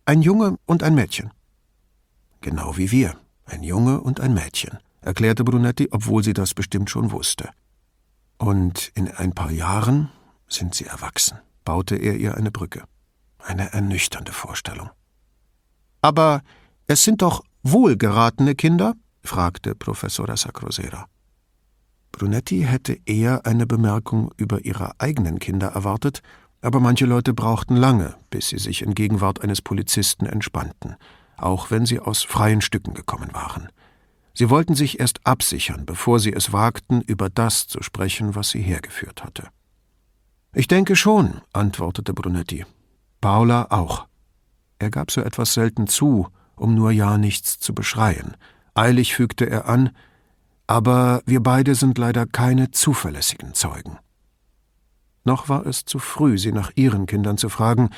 [0.06, 1.32] Ein Junge und ein Mädchen.
[2.42, 3.16] Genau wie wir.
[3.46, 7.50] Ein Junge und ein Mädchen, erklärte Brunetti, obwohl sie das bestimmt schon wusste.
[8.38, 10.10] Und in ein paar Jahren
[10.48, 12.84] sind sie erwachsen, baute er ihr eine Brücke.
[13.40, 14.90] Eine ernüchternde Vorstellung.
[16.02, 16.42] Aber
[16.88, 18.94] es sind doch wohlgeratene Kinder?
[19.24, 21.08] fragte Professor Sacrosera.
[22.14, 26.22] Brunetti hätte eher eine Bemerkung über ihre eigenen Kinder erwartet,
[26.62, 30.96] aber manche Leute brauchten lange, bis sie sich in Gegenwart eines Polizisten entspannten,
[31.36, 33.68] auch wenn sie aus freien Stücken gekommen waren.
[34.34, 38.62] Sie wollten sich erst absichern, bevor sie es wagten, über das zu sprechen, was sie
[38.62, 39.50] hergeführt hatte.
[40.54, 42.66] Ich denke schon, antwortete Brunetti.
[43.22, 44.08] Paula auch.
[44.80, 48.38] Er gab so etwas selten zu, um nur ja nichts zu beschreien.
[48.76, 49.90] Eilig fügte er an,
[50.68, 53.98] aber wir beide sind leider keine zuverlässigen Zeugen.
[55.26, 57.90] Noch war es zu früh, sie nach ihren Kindern zu fragen,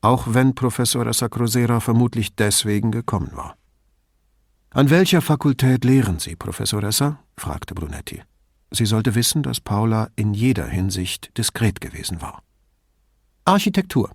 [0.00, 3.56] auch wenn Professor Sacrosera vermutlich deswegen gekommen war.
[4.70, 7.20] An welcher Fakultät lehren Sie, Professor Ressa?
[7.36, 8.22] fragte Brunetti.
[8.70, 12.42] Sie sollte wissen, dass Paula in jeder Hinsicht diskret gewesen war.
[13.44, 14.10] Architektur.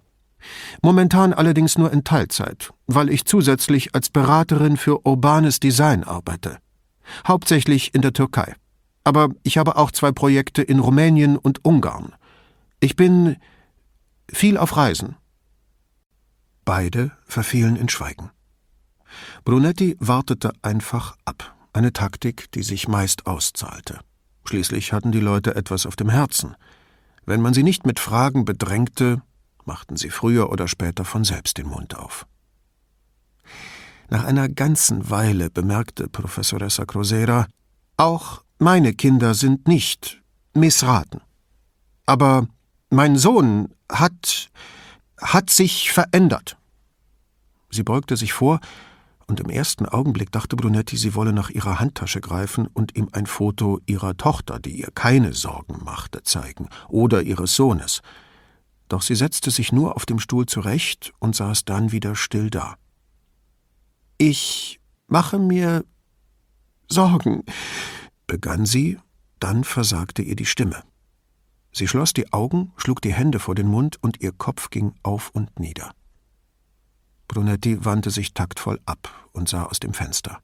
[0.82, 6.60] Momentan allerdings nur in Teilzeit, weil ich zusätzlich als Beraterin für urbanes Design arbeite.
[7.28, 8.56] Hauptsächlich in der Türkei.
[9.04, 12.14] Aber ich habe auch zwei Projekte in Rumänien und Ungarn.
[12.80, 13.38] Ich bin
[14.32, 15.16] viel auf Reisen.
[16.66, 18.32] Beide verfielen in Schweigen.
[19.44, 24.00] Brunetti wartete einfach ab, eine Taktik, die sich meist auszahlte.
[24.46, 26.56] Schließlich hatten die Leute etwas auf dem Herzen.
[27.26, 29.22] Wenn man sie nicht mit Fragen bedrängte,
[29.66, 32.26] machten sie früher oder später von selbst den Mund auf.
[34.10, 37.46] Nach einer ganzen Weile bemerkte Professoressa Crosera,
[37.98, 40.22] auch meine Kinder sind nicht
[40.56, 41.22] missraten.
[42.08, 42.48] Aber
[42.90, 44.50] mein Sohn hat,
[45.22, 46.58] hat sich verändert.
[47.70, 48.60] Sie beugte sich vor,
[49.28, 53.28] und im ersten Augenblick dachte Brunetti, sie wolle nach ihrer Handtasche greifen und ihm ein
[53.28, 58.02] Foto ihrer Tochter, die ihr keine Sorgen machte, zeigen, oder ihres Sohnes.
[58.88, 62.76] Doch sie setzte sich nur auf dem Stuhl zurecht und saß dann wieder still da.
[64.22, 65.86] Ich mache mir
[66.90, 67.46] Sorgen,
[68.28, 69.00] begann sie,
[69.40, 70.84] dann versagte ihr die Stimme.
[71.72, 75.30] Sie schloss die Augen, schlug die Hände vor den Mund und ihr Kopf ging auf
[75.30, 75.94] und nieder.
[77.30, 80.42] Brunetti wandte sich taktvoll ab und sah aus dem Fenster.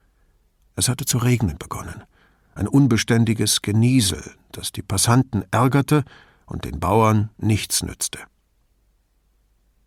[0.78, 2.06] Es hatte zu regnen begonnen.
[2.54, 4.24] Ein unbeständiges Geniesel,
[4.54, 6.06] das die Passanten ärgerte
[6.46, 8.20] und den Bauern nichts nützte.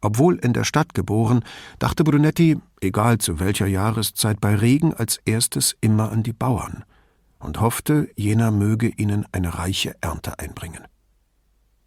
[0.00, 1.44] Obwohl in der Stadt geboren,
[1.78, 6.84] dachte Brunetti, egal zu welcher Jahreszeit, bei Regen als erstes immer an die Bauern
[7.38, 10.82] und hoffte, jener möge ihnen eine reiche Ernte einbringen.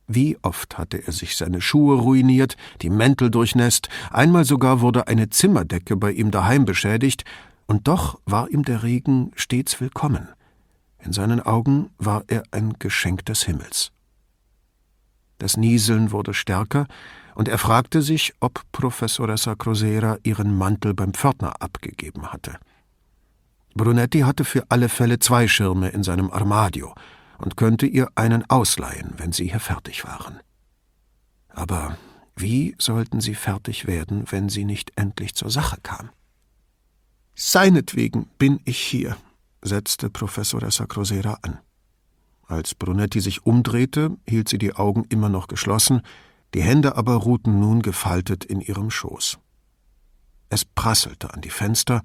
[0.07, 5.30] Wie oft hatte er sich seine Schuhe ruiniert, die Mäntel durchnässt, einmal sogar wurde eine
[5.30, 7.24] Zimmerdecke bei ihm daheim beschädigt,
[7.66, 10.28] und doch war ihm der Regen stets willkommen.
[10.99, 13.93] In seinen Augen war er ein Geschenk des Himmels.
[15.38, 16.88] Das Nieseln wurde stärker,
[17.41, 22.59] und er fragte sich, ob Professoressa Crosera ihren Mantel beim Pförtner abgegeben hatte.
[23.73, 26.93] Brunetti hatte für alle Fälle zwei Schirme in seinem Armadio,
[27.39, 30.39] und könnte ihr einen ausleihen, wenn sie hier fertig waren.
[31.49, 31.97] Aber
[32.35, 36.11] wie sollten sie fertig werden, wenn sie nicht endlich zur Sache kam?
[37.33, 39.17] Seinetwegen bin ich hier,
[39.63, 41.57] setzte Professor Sacrosera an.
[42.45, 46.03] Als Brunetti sich umdrehte, hielt sie die Augen immer noch geschlossen,
[46.53, 49.39] die Hände aber ruhten nun gefaltet in ihrem Schoß.
[50.49, 52.01] Es prasselte an die Fenster,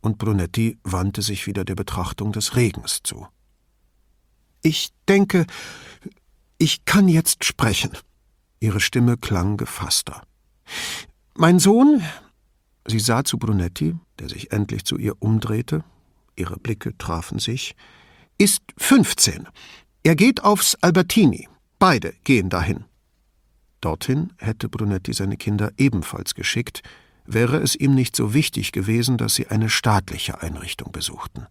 [0.00, 3.26] und Brunetti wandte sich wieder der Betrachtung des Regens zu.
[4.62, 5.46] Ich denke,
[6.58, 7.90] ich kann jetzt sprechen.
[8.60, 10.22] Ihre Stimme klang gefasster.
[11.34, 12.02] Mein Sohn,
[12.86, 15.84] sie sah zu Brunetti, der sich endlich zu ihr umdrehte,
[16.36, 17.74] ihre Blicke trafen sich,
[18.38, 19.48] ist fünfzehn.
[20.02, 21.48] Er geht aufs Albertini.
[21.78, 22.84] Beide gehen dahin.
[23.82, 26.82] Dorthin hätte Brunetti seine Kinder ebenfalls geschickt,
[27.26, 31.46] wäre es ihm nicht so wichtig gewesen, dass sie eine staatliche Einrichtung besuchten.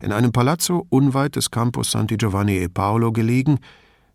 [0.00, 3.60] In einem Palazzo unweit des Campus Santi Giovanni e Paolo gelegen,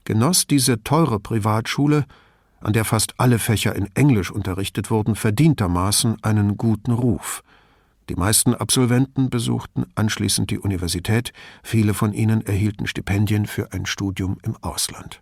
[0.04, 2.06] genoss diese teure Privatschule,
[2.60, 7.44] an der fast alle Fächer in Englisch unterrichtet wurden, verdientermaßen einen guten Ruf.
[8.10, 14.38] Die meisten Absolventen besuchten anschließend die Universität, viele von ihnen erhielten Stipendien für ein Studium
[14.44, 15.22] im Ausland.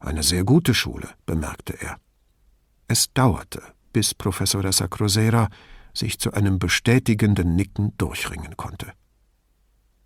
[0.00, 1.98] Eine sehr gute Schule, bemerkte er.
[2.86, 5.48] Es dauerte, bis Professor Sacrosera
[5.92, 8.92] sich zu einem bestätigenden Nicken durchringen konnte.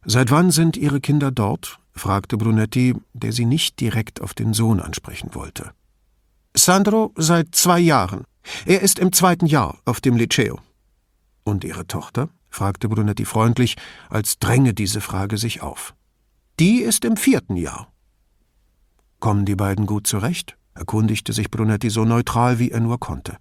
[0.05, 1.79] Seit wann sind Ihre Kinder dort?
[1.93, 5.73] fragte Brunetti, der sie nicht direkt auf den Sohn ansprechen wollte.
[6.55, 8.25] Sandro seit zwei Jahren.
[8.67, 10.59] Er ist im zweiten Jahr auf dem Liceo.
[11.45, 12.31] Und Ihre Tochter?
[12.49, 13.77] fragte Brunetti freundlich,
[14.11, 15.95] als dränge diese Frage sich auf.
[16.59, 17.92] Die ist im vierten Jahr.
[19.23, 20.57] Kommen die beiden gut zurecht?
[20.75, 23.37] erkundigte sich Brunetti so neutral, wie er nur konnte.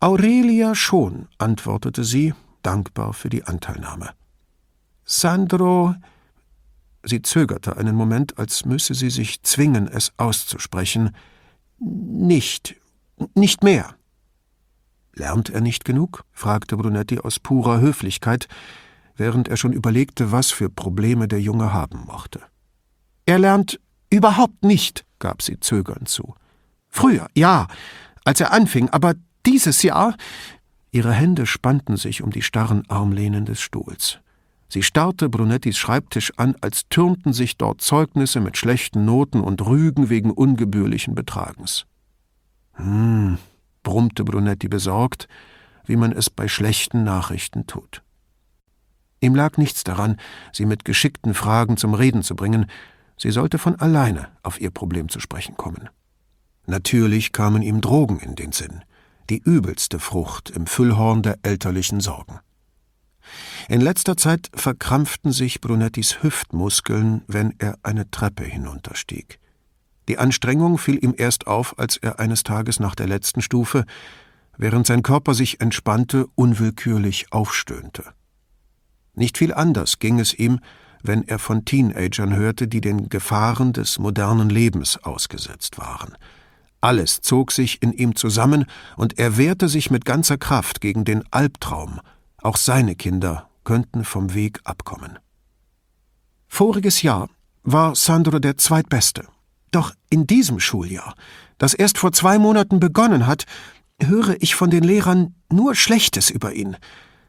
[0.00, 4.10] Aurelia schon, antwortete sie, dankbar für die Anteilnahme.
[5.04, 5.94] Sandro.
[7.04, 11.14] Sie zögerte einen Moment, als müsse sie sich zwingen, es auszusprechen.
[11.78, 12.74] Nicht.
[13.36, 13.94] Nicht mehr.
[15.14, 16.24] Lernt er nicht genug?
[16.32, 18.48] fragte Brunetti aus purer Höflichkeit,
[19.14, 22.40] während er schon überlegte, was für Probleme der Junge haben mochte.
[23.26, 23.78] Er lernt
[24.10, 26.34] überhaupt nicht, gab sie zögernd zu.
[26.88, 27.66] Früher, ja,
[28.24, 29.14] als er anfing, aber
[29.46, 30.16] dieses Jahr.
[30.90, 34.20] Ihre Hände spannten sich um die starren Armlehnen des Stuhls.
[34.68, 40.08] Sie starrte Brunettis Schreibtisch an, als türmten sich dort Zeugnisse mit schlechten Noten und Rügen
[40.08, 41.86] wegen ungebührlichen Betragens.
[42.74, 43.38] Hm,
[43.82, 45.28] brummte Brunetti besorgt,
[45.84, 48.02] wie man es bei schlechten Nachrichten tut.
[49.20, 50.16] Ihm lag nichts daran,
[50.52, 52.66] sie mit geschickten Fragen zum Reden zu bringen,
[53.16, 55.88] sie sollte von alleine auf ihr Problem zu sprechen kommen.
[56.66, 58.82] Natürlich kamen ihm Drogen in den Sinn,
[59.30, 62.40] die übelste Frucht im Füllhorn der elterlichen Sorgen.
[63.68, 69.38] In letzter Zeit verkrampften sich Brunettis Hüftmuskeln, wenn er eine Treppe hinunterstieg.
[70.08, 73.86] Die Anstrengung fiel ihm erst auf, als er eines Tages nach der letzten Stufe,
[74.58, 78.04] während sein Körper sich entspannte, unwillkürlich aufstöhnte.
[79.14, 80.60] Nicht viel anders ging es ihm,
[81.04, 86.16] wenn er von Teenagern hörte, die den Gefahren des modernen Lebens ausgesetzt waren.
[86.80, 88.64] Alles zog sich in ihm zusammen,
[88.96, 92.00] und er wehrte sich mit ganzer Kraft gegen den Albtraum,
[92.38, 95.18] auch seine Kinder könnten vom Weg abkommen.
[96.48, 97.28] Voriges Jahr
[97.62, 99.26] war Sandro der Zweitbeste.
[99.70, 101.14] Doch in diesem Schuljahr,
[101.58, 103.44] das erst vor zwei Monaten begonnen hat,
[104.00, 106.76] höre ich von den Lehrern nur Schlechtes über ihn.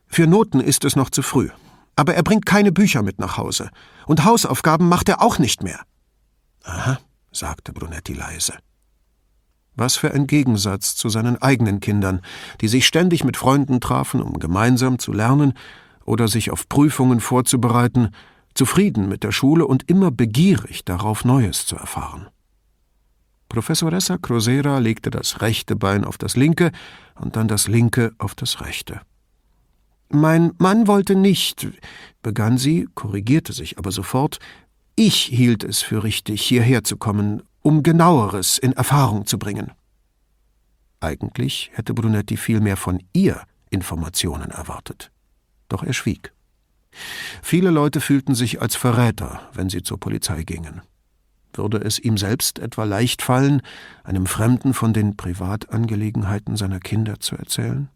[0.07, 1.49] Für Noten ist es noch zu früh.
[1.95, 3.69] Aber er bringt keine Bücher mit nach Hause.
[4.05, 5.81] Und Hausaufgaben macht er auch nicht mehr.
[6.63, 6.99] Aha,
[7.31, 8.53] sagte Brunetti leise.
[9.75, 12.21] Was für ein Gegensatz zu seinen eigenen Kindern,
[12.61, 15.53] die sich ständig mit Freunden trafen, um gemeinsam zu lernen
[16.05, 18.11] oder sich auf Prüfungen vorzubereiten,
[18.53, 22.27] zufrieden mit der Schule und immer begierig darauf, Neues zu erfahren.
[23.49, 26.71] Professoressa Crosera legte das rechte Bein auf das linke
[27.15, 29.01] und dann das linke auf das rechte.
[30.09, 31.67] Mein Mann wollte nicht,
[32.21, 34.39] begann sie, korrigierte sich aber sofort,
[34.95, 39.71] ich hielt es für richtig, hierher zu kommen, um genaueres in Erfahrung zu bringen.
[40.99, 45.11] Eigentlich hätte Brunetti vielmehr von ihr Informationen erwartet.
[45.67, 46.31] Doch er schwieg.
[47.41, 50.81] Viele Leute fühlten sich als Verräter, wenn sie zur Polizei gingen.
[51.53, 53.61] Würde es ihm selbst etwa leicht fallen,
[54.03, 57.89] einem Fremden von den Privatangelegenheiten seiner Kinder zu erzählen?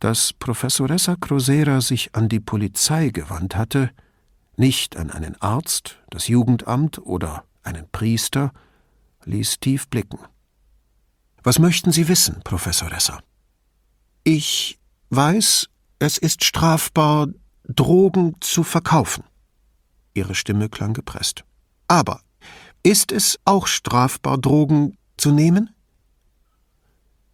[0.00, 3.90] Dass Professoressa Crosera sich an die Polizei gewandt hatte,
[4.56, 8.52] nicht an einen Arzt, das Jugendamt oder einen Priester,
[9.24, 10.18] ließ tief blicken.
[11.42, 13.20] Was möchten Sie wissen, Professoressa?
[14.24, 14.78] Ich
[15.10, 17.28] weiß, es ist strafbar,
[17.64, 19.24] Drogen zu verkaufen.
[20.14, 21.44] Ihre Stimme klang gepresst.
[21.88, 22.20] Aber
[22.82, 25.70] ist es auch strafbar, Drogen zu nehmen?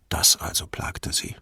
[0.08, 1.36] Das also plagte sie.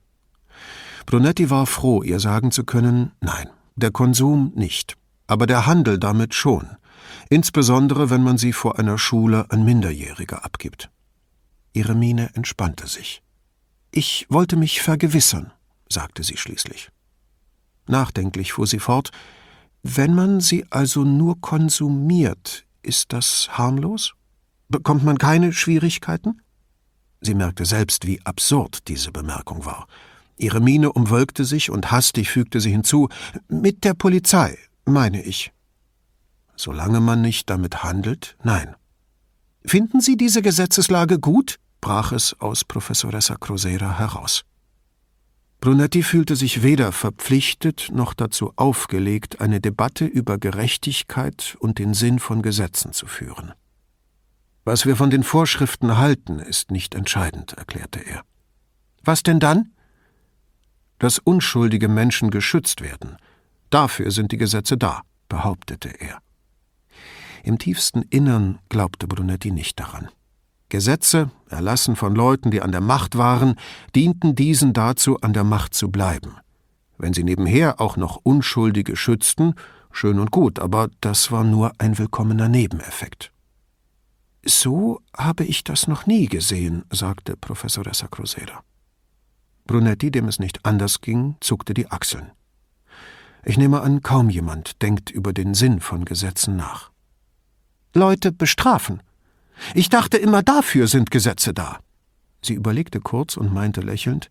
[1.06, 4.96] Brunetti war froh, ihr sagen zu können, nein, der Konsum nicht,
[5.26, 6.68] aber der Handel damit schon,
[7.28, 10.90] insbesondere wenn man sie vor einer Schule an Minderjährige abgibt.
[11.72, 13.22] Ihre Miene entspannte sich.
[13.90, 15.52] Ich wollte mich vergewissern,
[15.88, 16.90] sagte sie schließlich.
[17.86, 19.10] Nachdenklich fuhr sie fort
[19.82, 24.14] Wenn man sie also nur konsumiert, ist das harmlos?
[24.68, 26.40] Bekommt man keine Schwierigkeiten?
[27.20, 29.86] Sie merkte selbst, wie absurd diese Bemerkung war.
[30.36, 33.08] Ihre Miene umwölkte sich und hastig fügte sie hinzu
[33.48, 35.52] Mit der Polizei, meine ich.
[36.56, 38.74] Solange man nicht damit handelt, nein.
[39.64, 41.58] Finden Sie diese Gesetzeslage gut?
[41.80, 44.44] brach es aus Professoressa Crosera heraus.
[45.60, 52.18] Brunetti fühlte sich weder verpflichtet noch dazu aufgelegt, eine Debatte über Gerechtigkeit und den Sinn
[52.18, 53.52] von Gesetzen zu führen.
[54.64, 58.22] Was wir von den Vorschriften halten, ist nicht entscheidend, erklärte er.
[59.02, 59.72] Was denn dann?
[60.98, 63.16] Dass unschuldige Menschen geschützt werden.
[63.70, 66.18] Dafür sind die Gesetze da, behauptete er.
[67.42, 70.08] Im tiefsten Innern glaubte Brunetti nicht daran.
[70.70, 73.54] Gesetze, erlassen von Leuten, die an der Macht waren,
[73.94, 76.36] dienten diesen dazu, an der Macht zu bleiben.
[76.96, 79.54] Wenn sie nebenher auch noch Unschuldige schützten,
[79.92, 83.30] schön und gut, aber das war nur ein willkommener Nebeneffekt.
[84.44, 88.62] So habe ich das noch nie gesehen, sagte Professoressa Crosera.
[89.66, 92.30] Brunetti, dem es nicht anders ging, zuckte die Achseln.
[93.44, 96.90] Ich nehme an, kaum jemand denkt über den Sinn von Gesetzen nach.
[97.94, 99.02] Leute bestrafen.
[99.74, 101.78] Ich dachte immer, dafür sind Gesetze da.
[102.42, 104.30] Sie überlegte kurz und meinte lächelnd,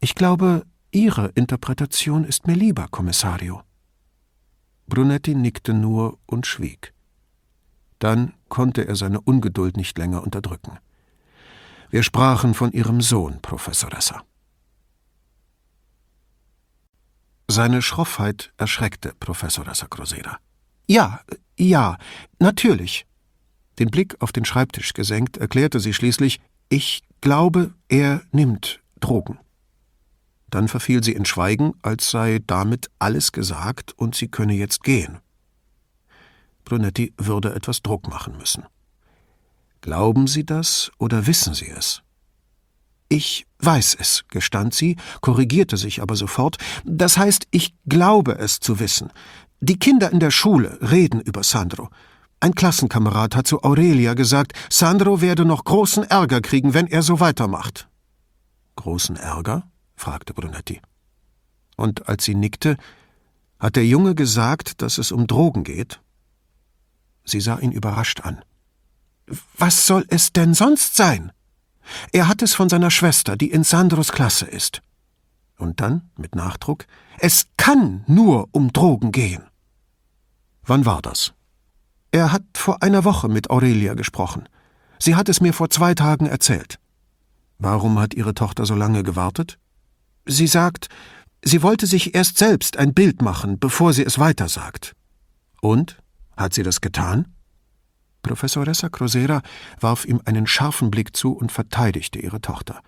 [0.00, 3.62] ich glaube, Ihre Interpretation ist mir lieber, Kommissario.
[4.86, 6.92] Brunetti nickte nur und schwieg.
[7.98, 10.78] Dann konnte er seine Ungeduld nicht länger unterdrücken.
[11.90, 14.22] Wir sprachen von Ihrem Sohn, Professoressa.
[17.54, 20.38] Seine Schroffheit erschreckte Professoressa Crosera.
[20.88, 21.20] Ja,
[21.56, 21.98] ja,
[22.40, 23.06] natürlich.
[23.78, 29.38] Den Blick auf den Schreibtisch gesenkt, erklärte sie schließlich, ich glaube, er nimmt Drogen.
[30.50, 35.20] Dann verfiel sie in Schweigen, als sei damit alles gesagt und sie könne jetzt gehen.
[36.64, 38.64] Brunetti würde etwas Druck machen müssen.
[39.80, 42.02] Glauben Sie das oder wissen Sie es?
[43.14, 46.56] Ich weiß es, gestand sie, korrigierte sich aber sofort.
[46.84, 49.12] Das heißt, ich glaube es zu wissen.
[49.60, 51.90] Die Kinder in der Schule reden über Sandro.
[52.40, 57.20] Ein Klassenkamerad hat zu Aurelia gesagt, Sandro werde noch großen Ärger kriegen, wenn er so
[57.20, 57.88] weitermacht.
[58.74, 59.70] Großen Ärger?
[59.94, 60.82] fragte Brunetti.
[61.76, 62.76] Und als sie nickte,
[63.60, 66.00] hat der Junge gesagt, dass es um Drogen geht?
[67.24, 68.44] Sie sah ihn überrascht an.
[69.56, 71.30] Was soll es denn sonst sein?
[72.12, 74.82] Er hat es von seiner Schwester, die in Sandros Klasse ist.
[75.56, 76.86] Und dann, mit Nachdruck,
[77.18, 79.44] es kann nur um Drogen gehen.
[80.64, 81.32] Wann war das?
[82.10, 84.48] Er hat vor einer Woche mit Aurelia gesprochen.
[84.98, 86.78] Sie hat es mir vor zwei Tagen erzählt.
[87.58, 89.58] Warum hat Ihre Tochter so lange gewartet?
[90.26, 90.88] Sie sagt,
[91.42, 94.94] sie wollte sich erst selbst ein Bild machen, bevor sie es weitersagt.
[95.60, 95.98] Und?
[96.36, 97.33] Hat sie das getan?
[98.24, 99.42] Professoressa Crosera
[99.78, 102.80] warf ihm einen scharfen Blick zu und verteidigte ihre Tochter.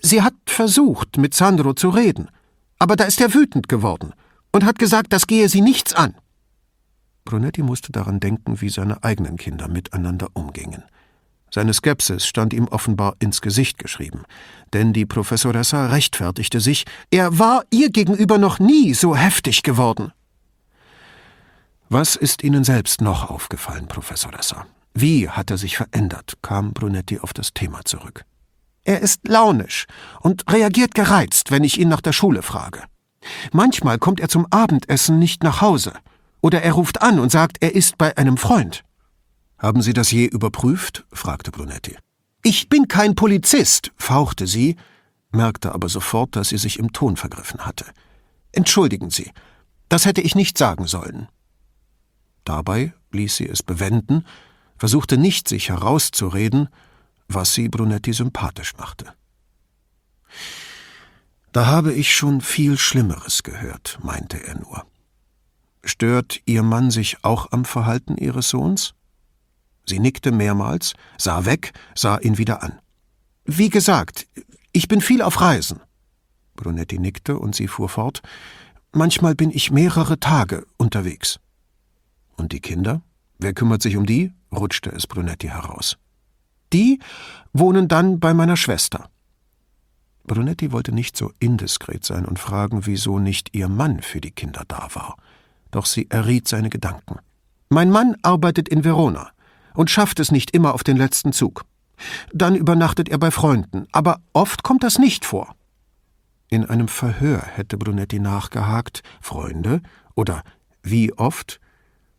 [0.00, 2.30] Sie hat versucht, mit Sandro zu reden,
[2.78, 4.14] aber da ist er wütend geworden
[4.52, 6.14] und hat gesagt, das gehe sie nichts an.
[7.26, 10.84] Brunetti musste daran denken, wie seine eigenen Kinder miteinander umgingen.
[11.52, 14.22] Seine Skepsis stand ihm offenbar ins Gesicht geschrieben,
[14.72, 20.12] denn die Professoressa rechtfertigte sich, er war ihr gegenüber noch nie so heftig geworden.
[21.90, 24.66] Was ist Ihnen selbst noch aufgefallen, Professor Lesser?
[24.92, 26.34] Wie hat er sich verändert?
[26.42, 28.24] kam Brunetti auf das Thema zurück.
[28.84, 29.86] Er ist launisch
[30.20, 32.82] und reagiert gereizt, wenn ich ihn nach der Schule frage.
[33.52, 35.94] Manchmal kommt er zum Abendessen nicht nach Hause.
[36.42, 38.84] Oder er ruft an und sagt, er ist bei einem Freund.
[39.58, 41.06] Haben Sie das je überprüft?
[41.10, 41.96] fragte Brunetti.
[42.42, 44.76] Ich bin kein Polizist, fauchte sie,
[45.32, 47.86] merkte aber sofort, dass sie sich im Ton vergriffen hatte.
[48.52, 49.32] Entschuldigen Sie,
[49.88, 51.28] das hätte ich nicht sagen sollen.
[52.48, 54.24] Dabei ließ sie es bewenden,
[54.78, 56.70] versuchte nicht, sich herauszureden,
[57.28, 59.12] was sie Brunetti sympathisch machte.
[61.52, 64.86] Da habe ich schon viel Schlimmeres gehört, meinte er nur.
[65.84, 68.94] Stört Ihr Mann sich auch am Verhalten Ihres Sohns?
[69.84, 72.80] Sie nickte mehrmals, sah weg, sah ihn wieder an.
[73.44, 74.26] Wie gesagt,
[74.72, 75.80] ich bin viel auf Reisen.
[76.56, 78.22] Brunetti nickte und sie fuhr fort.
[78.92, 81.40] Manchmal bin ich mehrere Tage unterwegs.
[82.38, 83.02] Und die Kinder?
[83.38, 84.32] Wer kümmert sich um die?
[84.50, 85.98] rutschte es Brunetti heraus.
[86.72, 87.00] Die
[87.52, 89.10] wohnen dann bei meiner Schwester.
[90.26, 94.64] Brunetti wollte nicht so indiskret sein und fragen, wieso nicht ihr Mann für die Kinder
[94.68, 95.16] da war.
[95.70, 97.18] Doch sie erriet seine Gedanken.
[97.68, 99.30] Mein Mann arbeitet in Verona
[99.74, 101.64] und schafft es nicht immer auf den letzten Zug.
[102.32, 105.54] Dann übernachtet er bei Freunden, aber oft kommt das nicht vor.
[106.48, 109.82] In einem Verhör hätte Brunetti nachgehakt, Freunde
[110.14, 110.42] oder
[110.82, 111.60] wie oft,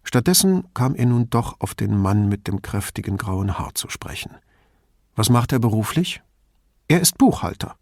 [0.10, 4.32] Stattdessen kam er nun doch auf den Mann mit dem kräftigen grauen Haar zu sprechen.
[5.16, 6.24] Was macht er beruflich?
[6.88, 7.76] Er ist Buchhalter.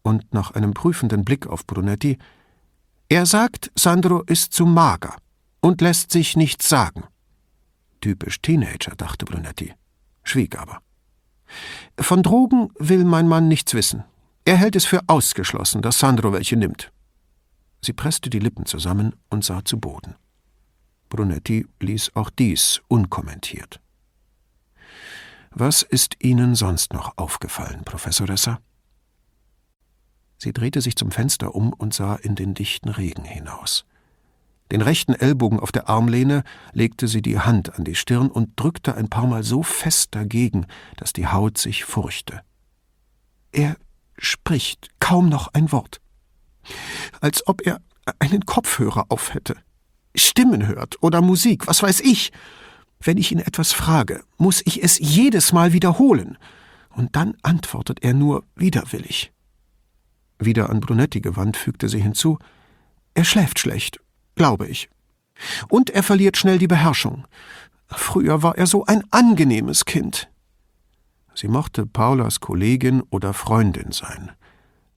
[0.00, 2.16] Und nach einem prüfenden Blick auf Brunetti
[3.10, 5.14] Er sagt, Sandro ist zu mager
[5.60, 7.04] und lässt sich nichts sagen.
[8.00, 9.74] Typisch Teenager, dachte Brunetti,
[10.22, 10.80] schwieg aber.
[12.00, 14.04] Von Drogen will mein Mann nichts wissen.
[14.46, 16.90] Er hält es für ausgeschlossen, dass Sandro welche nimmt.
[17.82, 20.14] Sie presste die Lippen zusammen und sah zu Boden.
[21.08, 23.80] Brunetti ließ auch dies unkommentiert.
[25.50, 28.60] Was ist Ihnen sonst noch aufgefallen, Professoressa?
[30.36, 33.84] Sie drehte sich zum Fenster um und sah in den dichten Regen hinaus.
[34.70, 38.94] Den rechten Ellbogen auf der Armlehne legte sie die Hand an die Stirn und drückte
[38.94, 42.42] ein paar Mal so fest dagegen, dass die Haut sich furchte.
[43.50, 43.76] Er
[44.18, 46.00] spricht kaum noch ein Wort.
[47.20, 47.80] Als ob er
[48.18, 49.56] einen Kopfhörer aufhätte,
[50.18, 52.32] Stimmen hört oder Musik, was weiß ich.
[53.00, 56.36] Wenn ich ihn etwas frage, muss ich es jedes Mal wiederholen,
[56.90, 59.32] und dann antwortet er nur widerwillig.
[60.40, 62.38] Wieder an Brunetti gewandt, fügte sie hinzu
[63.14, 64.00] Er schläft schlecht,
[64.34, 64.88] glaube ich.
[65.68, 67.26] Und er verliert schnell die Beherrschung.
[67.86, 70.28] Früher war er so ein angenehmes Kind.
[71.34, 74.32] Sie mochte Paulas Kollegin oder Freundin sein.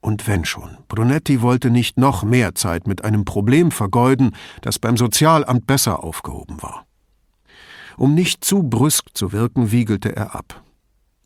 [0.02, 4.98] Und wenn schon, Brunetti wollte nicht noch mehr Zeit mit einem Problem vergeuden, das beim
[4.98, 6.86] Sozialamt besser aufgehoben war.
[7.98, 10.64] Um nicht zu brüsk zu wirken, wiegelte er ab.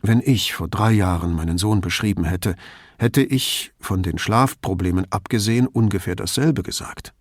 [0.02, 2.56] Wenn ich vor drei Jahren meinen Sohn beschrieben hätte,
[2.98, 7.14] hätte ich, von den Schlafproblemen abgesehen, ungefähr dasselbe gesagt.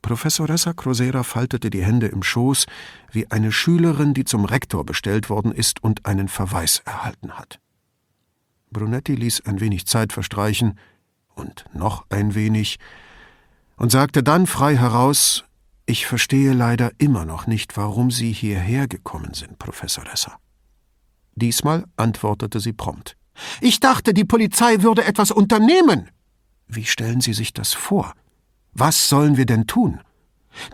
[0.00, 2.66] Professoressa Crosera faltete die Hände im Schoß,
[3.12, 7.60] wie eine Schülerin, die zum Rektor bestellt worden ist und einen Verweis erhalten hat.
[8.70, 10.78] Brunetti ließ ein wenig Zeit verstreichen
[11.34, 12.78] und noch ein wenig
[13.76, 15.44] und sagte dann frei heraus:
[15.86, 20.38] Ich verstehe leider immer noch nicht, warum Sie hierher gekommen sind, Professoressa.
[21.34, 23.16] Diesmal antwortete sie prompt:
[23.60, 26.10] Ich dachte, die Polizei würde etwas unternehmen.
[26.66, 28.12] Wie stellen Sie sich das vor?
[28.72, 30.00] Was sollen wir denn tun?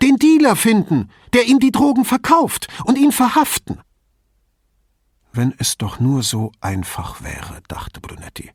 [0.03, 3.81] Den Dealer finden, der ihm die Drogen verkauft, und ihn verhaften.
[5.37, 8.53] Wenn es doch nur so einfach wäre, dachte Brunetti.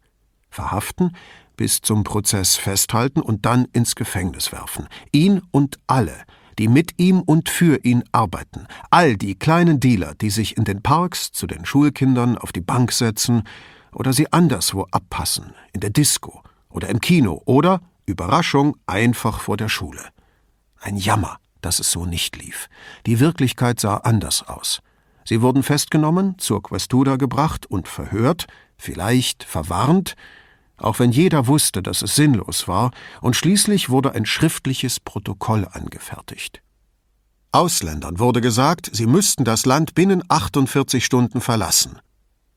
[0.50, 1.14] Verhaften,
[1.58, 4.88] bis zum Prozess festhalten und dann ins Gefängnis werfen.
[5.12, 6.16] Ihn und alle,
[6.58, 8.66] die mit ihm und für ihn arbeiten.
[8.92, 12.94] All die kleinen Dealer, die sich in den Parks zu den Schulkindern auf die Bank
[12.94, 13.44] setzen
[13.92, 19.68] oder sie anderswo abpassen, in der Disco oder im Kino oder Überraschung einfach vor der
[19.68, 20.06] Schule.
[20.80, 22.70] Ein Jammer, dass es so nicht lief.
[23.06, 24.82] Die Wirklichkeit sah anders aus.
[25.30, 28.48] Sie wurden festgenommen, zur Questura gebracht und verhört,
[28.80, 30.16] vielleicht verwarnt,
[30.76, 32.90] auch wenn jeder wusste, dass es sinnlos war,
[33.22, 36.64] und schließlich wurde ein schriftliches Protokoll angefertigt.
[37.52, 42.00] Ausländern wurde gesagt, sie müssten das Land binnen 48 Stunden verlassen.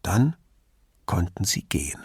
[0.00, 0.34] Dann
[1.04, 2.00] konnten sie gehen.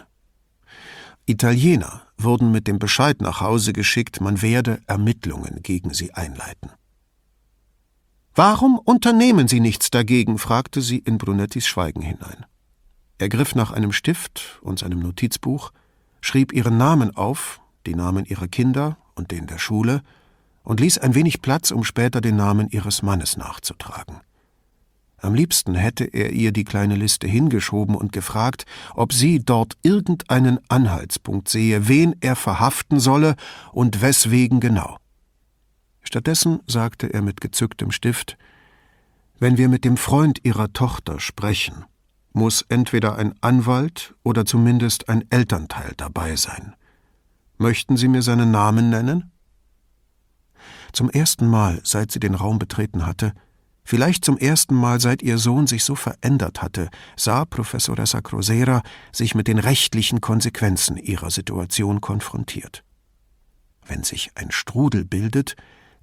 [1.24, 6.72] Italiener wurden mit dem Bescheid nach Hause geschickt, man werde Ermittlungen gegen sie einleiten.
[8.38, 10.38] Warum unternehmen Sie nichts dagegen?
[10.38, 12.46] fragte sie in Brunettis Schweigen hinein.
[13.18, 15.72] Er griff nach einem Stift und seinem Notizbuch,
[16.20, 20.02] schrieb ihren Namen auf, die Namen ihrer Kinder und den der Schule,
[20.62, 24.20] und ließ ein wenig Platz, um später den Namen ihres Mannes nachzutragen.
[25.16, 30.60] Am liebsten hätte er ihr die kleine Liste hingeschoben und gefragt, ob sie dort irgendeinen
[30.68, 33.34] Anhaltspunkt sehe, wen er verhaften solle
[33.72, 34.96] und weswegen genau.
[36.02, 38.36] Stattdessen sagte er mit gezücktem Stift
[39.38, 41.84] Wenn wir mit dem Freund Ihrer Tochter sprechen,
[42.32, 46.74] muss entweder ein Anwalt oder zumindest ein Elternteil dabei sein.
[47.56, 49.32] Möchten Sie mir seinen Namen nennen?
[50.92, 53.32] Zum ersten Mal, seit sie den Raum betreten hatte,
[53.88, 58.82] Vielleicht zum ersten Mal seit ihr Sohn sich so verändert hatte, sah Professoressa Crosera
[59.12, 62.84] sich mit den rechtlichen Konsequenzen ihrer Situation konfrontiert.
[63.86, 65.56] Wenn sich ein Strudel bildet,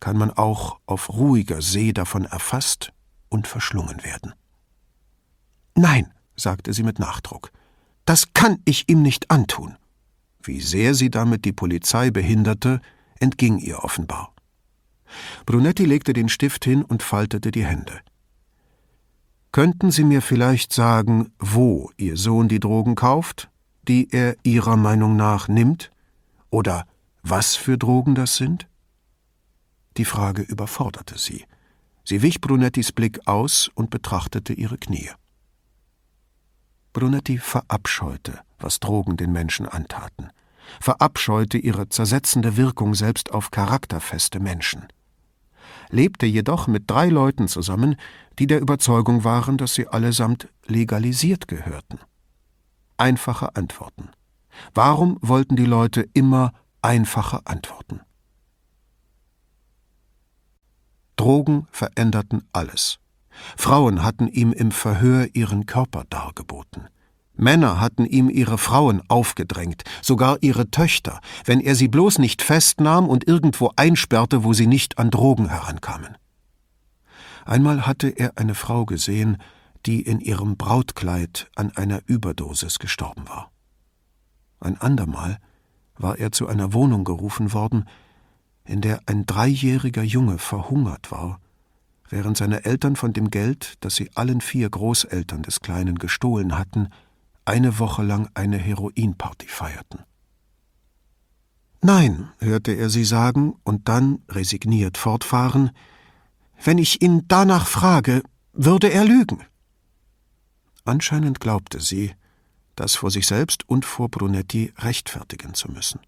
[0.05, 2.93] kann man auch auf ruhiger See davon erfasst
[3.27, 4.35] und verschlungen werden.
[5.73, 7.51] Nein, sagte sie mit Nachdruck,
[8.05, 9.77] das kann ich ihm nicht antun.
[10.43, 12.81] Wie sehr sie damit die Polizei behinderte,
[13.19, 14.35] entging ihr offenbar.
[15.47, 17.99] Brunetti legte den Stift hin und faltete die Hände.
[19.51, 23.49] Könnten Sie mir vielleicht sagen, wo Ihr Sohn die Drogen kauft,
[23.87, 25.89] die er Ihrer Meinung nach nimmt?
[26.51, 26.85] Oder
[27.23, 28.67] was für Drogen das sind?
[29.97, 31.45] Die Frage überforderte sie.
[32.03, 35.09] Sie wich Brunettis Blick aus und betrachtete ihre Knie.
[36.93, 40.29] Brunetti verabscheute, was Drogen den Menschen antaten,
[40.79, 44.87] verabscheute ihre zersetzende Wirkung selbst auf charakterfeste Menschen
[45.89, 47.95] lebte jedoch mit drei Leuten zusammen,
[48.39, 51.99] die der Überzeugung waren, dass sie allesamt legalisiert gehörten.
[52.97, 54.09] Einfache Antworten.
[54.73, 58.01] Warum wollten die Leute immer einfache Antworten?
[61.15, 62.99] Drogen veränderten alles.
[63.57, 66.87] Frauen hatten ihm im Verhör ihren Körper dargeboten.
[67.37, 73.09] Männer hatten ihm ihre Frauen aufgedrängt, sogar ihre Töchter, wenn er sie bloß nicht festnahm
[73.09, 76.17] und irgendwo einsperrte, wo sie nicht an Drogen herankamen.
[77.45, 79.37] Einmal hatte er eine Frau gesehen,
[79.85, 83.51] die in ihrem Brautkleid an einer Überdosis gestorben war.
[84.59, 85.37] Ein andermal
[85.97, 87.85] war er zu einer Wohnung gerufen worden,
[88.65, 91.39] in der ein dreijähriger Junge verhungert war,
[92.09, 96.89] während seine Eltern von dem Geld, das sie allen vier Großeltern des Kleinen gestohlen hatten,
[97.45, 99.99] eine Woche lang eine Heroinparty feierten.
[101.81, 105.69] Nein, hörte er sie sagen und dann resigniert fortfahren,
[106.63, 109.43] wenn ich ihn danach frage, würde er lügen.
[110.85, 112.13] Anscheinend glaubte sie,
[112.75, 115.99] das vor sich selbst und vor Brunetti rechtfertigen zu müssen.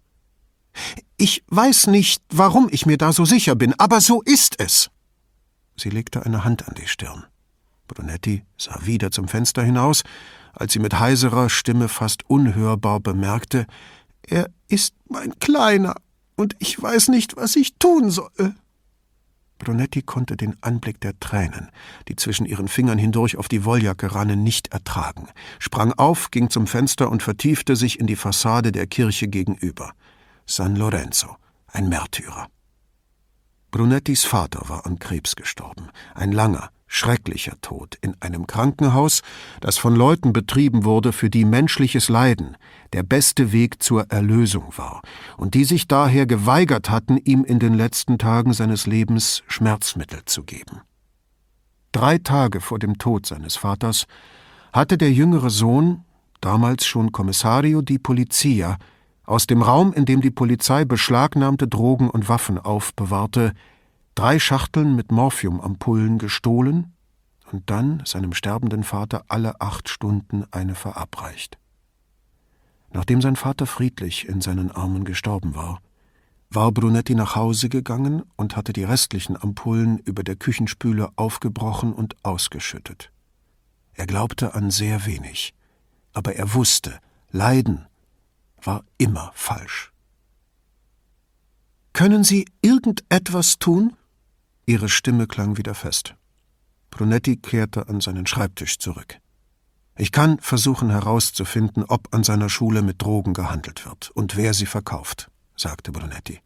[1.16, 4.90] Ich weiß nicht, warum ich mir da so sicher bin, aber so ist es.
[5.76, 7.24] Sie legte eine Hand an die Stirn.
[7.86, 10.02] Brunetti sah wieder zum Fenster hinaus,
[10.52, 13.66] als sie mit heiserer Stimme fast unhörbar bemerkte,
[14.22, 15.94] er ist mein Kleiner,
[16.36, 18.54] und ich weiß nicht, was ich tun soll.
[19.58, 21.70] Brunetti konnte den Anblick der Tränen,
[22.06, 26.66] die zwischen ihren Fingern hindurch auf die Wolljacke rannen, nicht ertragen, sprang auf, ging zum
[26.66, 29.92] Fenster und vertiefte sich in die Fassade der Kirche gegenüber.
[30.50, 31.36] San Lorenzo,
[31.66, 32.48] ein Märtyrer.
[33.70, 39.20] Brunettis Vater war an Krebs gestorben, ein langer, schrecklicher Tod in einem Krankenhaus,
[39.60, 42.56] das von Leuten betrieben wurde, für die menschliches Leiden
[42.94, 45.02] der beste Weg zur Erlösung war
[45.36, 50.44] und die sich daher geweigert hatten, ihm in den letzten Tagen seines Lebens Schmerzmittel zu
[50.44, 50.80] geben.
[51.92, 54.06] Drei Tage vor dem Tod seines Vaters
[54.72, 56.06] hatte der jüngere Sohn,
[56.40, 58.78] damals schon Kommissario di Polizia,
[59.28, 63.52] aus dem Raum, in dem die Polizei beschlagnahmte Drogen und Waffen aufbewahrte,
[64.14, 66.94] drei Schachteln mit Morphiumampullen gestohlen
[67.52, 71.58] und dann seinem sterbenden Vater alle acht Stunden eine verabreicht.
[72.90, 75.80] Nachdem sein Vater friedlich in seinen Armen gestorben war,
[76.48, 82.16] war Brunetti nach Hause gegangen und hatte die restlichen Ampullen über der Küchenspüle aufgebrochen und
[82.22, 83.12] ausgeschüttet.
[83.92, 85.52] Er glaubte an sehr wenig,
[86.14, 86.98] aber er wusste,
[87.30, 87.88] Leiden
[88.62, 89.92] war immer falsch.
[91.92, 93.96] Können Sie irgendetwas tun?
[94.66, 96.14] Ihre Stimme klang wieder fest.
[96.90, 99.18] Brunetti kehrte an seinen Schreibtisch zurück.
[99.96, 104.66] Ich kann versuchen herauszufinden, ob an seiner Schule mit Drogen gehandelt wird und wer sie
[104.66, 106.40] verkauft, sagte Brunetti.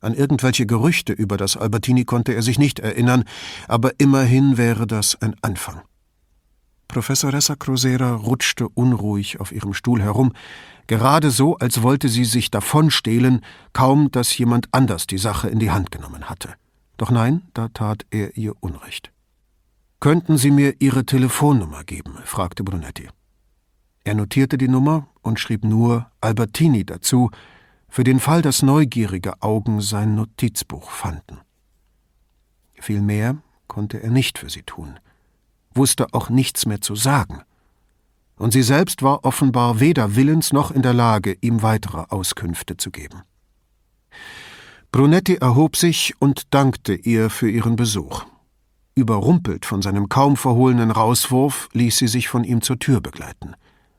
[0.00, 3.24] An irgendwelche Gerüchte über das Albertini konnte er sich nicht erinnern,
[3.66, 5.80] aber immerhin wäre das ein Anfang.
[6.86, 10.32] Professoressa Crosera rutschte unruhig auf ihrem Stuhl herum,
[10.86, 13.40] gerade so, als wollte sie sich davonstehlen,
[13.72, 16.54] kaum dass jemand anders die Sache in die Hand genommen hatte.
[16.96, 19.12] Doch nein, da tat er ihr Unrecht.
[20.00, 22.18] Könnten Sie mir Ihre Telefonnummer geben?
[22.24, 23.08] fragte Brunetti.
[24.04, 27.30] Er notierte die Nummer und schrieb nur Albertini dazu,
[27.88, 31.38] für den Fall, dass neugierige Augen sein Notizbuch fanden.
[32.74, 35.00] Viel mehr konnte er nicht für sie tun,
[35.74, 37.42] wusste auch nichts mehr zu sagen.
[38.38, 42.90] Und sie selbst war offenbar weder willens noch in der Lage, ihm weitere Auskünfte zu
[42.90, 43.22] geben.
[44.92, 48.24] Brunetti erhob sich und dankte ihr für ihren Besuch.
[48.94, 53.54] Überrumpelt von seinem kaum verhohlenen Rauswurf ließ sie sich von ihm zur Tür begleiten.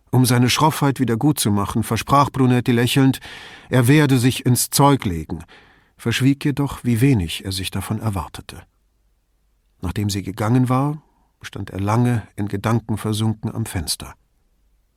[0.09, 3.19] Um seine Schroffheit wieder gutzumachen, versprach Brunetti lächelnd,
[3.69, 5.43] er werde sich ins Zeug legen,
[5.97, 8.63] verschwieg jedoch, wie wenig er sich davon erwartete.
[9.81, 11.01] Nachdem sie gegangen war,
[11.41, 14.15] stand er lange in Gedanken versunken am Fenster.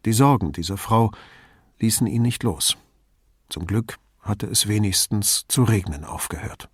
[0.04, 1.10] Die Sorgen dieser Frau
[1.78, 2.76] ließen ihn nicht los.
[3.48, 6.68] Zum Glück hatte es wenigstens zu regnen aufgehört.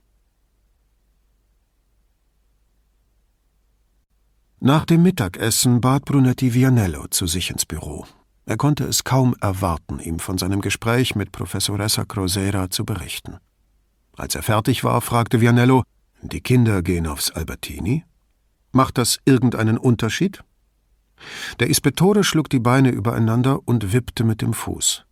[4.61, 8.07] Nach dem Mittagessen bat Brunetti Vianello zu sich ins Büro.
[8.47, 13.39] Er konnte es kaum erwarten, ihm von seinem Gespräch mit Professoressa Crosera zu berichten.
[14.17, 15.83] Als er fertig war, fragte Vianello:
[16.23, 18.05] Die Kinder gehen aufs Albertini?
[18.73, 20.43] Macht das irgendeinen Unterschied?
[21.61, 25.05] Der Ispettore schlug die Beine übereinander und wippte mit dem Fuß.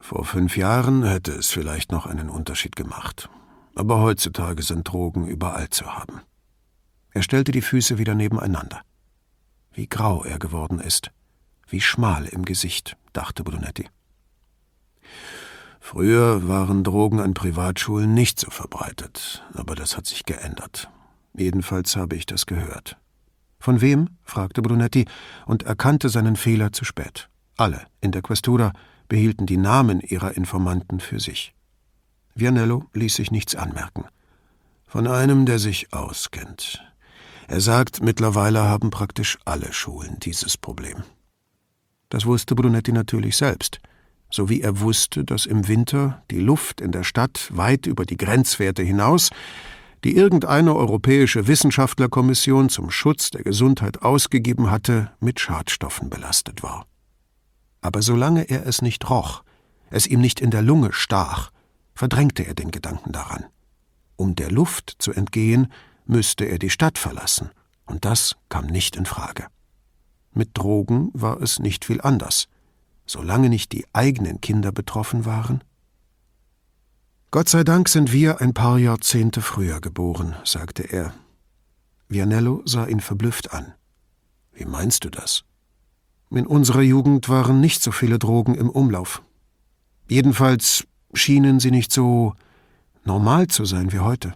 [0.00, 3.28] Vor fünf Jahren hätte es vielleicht noch einen Unterschied gemacht.
[3.74, 6.20] Aber heutzutage sind Drogen überall zu haben.
[7.10, 8.82] Er stellte die Füße wieder nebeneinander.
[9.72, 11.10] Wie grau er geworden ist,
[11.68, 13.88] wie schmal im Gesicht, dachte Brunetti.
[15.80, 20.90] Früher waren Drogen an Privatschulen nicht so verbreitet, aber das hat sich geändert.
[21.36, 22.96] Jedenfalls habe ich das gehört.
[23.64, 24.10] Von wem?
[24.24, 25.06] fragte Brunetti
[25.46, 27.30] und erkannte seinen Fehler zu spät.
[27.56, 28.74] Alle in der Questura
[29.08, 31.54] behielten die Namen ihrer Informanten für sich.
[32.34, 34.04] Vianello ließ sich nichts anmerken.
[34.86, 36.84] Von einem, der sich auskennt.
[37.48, 41.02] Er sagt, mittlerweile haben praktisch alle Schulen dieses Problem.
[42.10, 43.80] Das wusste Brunetti natürlich selbst,
[44.30, 48.18] so wie er wusste, dass im Winter die Luft in der Stadt weit über die
[48.18, 49.30] Grenzwerte hinaus,
[50.04, 56.86] die irgendeine europäische Wissenschaftlerkommission zum Schutz der Gesundheit ausgegeben hatte, mit Schadstoffen belastet war
[57.84, 59.44] aber solange er es nicht roch,
[59.90, 61.50] es ihm nicht in der Lunge stach,
[61.94, 63.44] verdrängte er den Gedanken daran.
[64.16, 65.70] Um der Luft zu entgehen,
[66.06, 67.50] müsste er die Stadt verlassen,
[67.84, 69.48] und das kam nicht in Frage.
[70.32, 72.48] Mit Drogen war es nicht viel anders,
[73.04, 75.62] solange nicht die eigenen Kinder betroffen waren.
[77.34, 81.12] Gott sei Dank sind wir ein paar Jahrzehnte früher geboren, sagte er.
[82.08, 83.74] Vianello sah ihn verblüfft an.
[84.52, 85.42] Wie meinst du das?
[86.30, 89.20] In unserer Jugend waren nicht so viele Drogen im Umlauf.
[90.08, 92.34] Jedenfalls schienen sie nicht so
[93.02, 94.34] normal zu sein wie heute.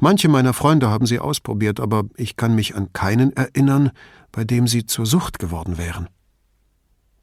[0.00, 3.92] Manche meiner Freunde haben sie ausprobiert, aber ich kann mich an keinen erinnern,
[4.32, 6.08] bei dem sie zur Sucht geworden wären.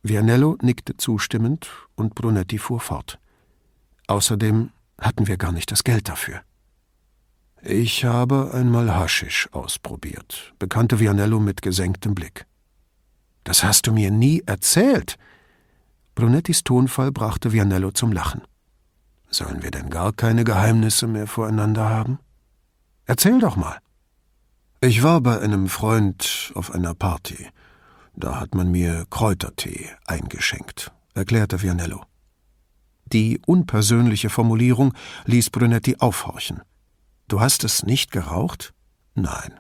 [0.04, 3.20] Vianello nickte zustimmend und Brunetti fuhr fort.
[4.10, 6.42] Außerdem hatten wir gar nicht das Geld dafür.
[7.62, 12.48] Ich habe einmal Haschisch ausprobiert, bekannte Vianello mit gesenktem Blick.
[13.44, 15.20] Das hast du mir nie erzählt.
[16.16, 18.42] Brunettis Tonfall brachte Vianello zum Lachen.
[19.30, 22.18] Sollen wir denn gar keine Geheimnisse mehr voreinander haben?
[23.06, 23.78] Erzähl doch mal.
[24.82, 27.48] Ich war bei einem Freund auf einer Party.
[28.16, 32.02] Da hat man mir Kräutertee eingeschenkt, erklärte Vianello.
[33.12, 34.94] Die unpersönliche Formulierung
[35.26, 36.62] ließ Brunetti aufhorchen.
[37.28, 38.74] Du hast es nicht geraucht?
[39.16, 39.60] Nein.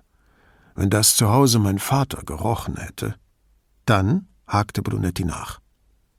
[0.75, 3.15] Wenn das zu Hause mein Vater gerochen hätte.
[3.85, 5.59] Dann hakte Brunetti nach.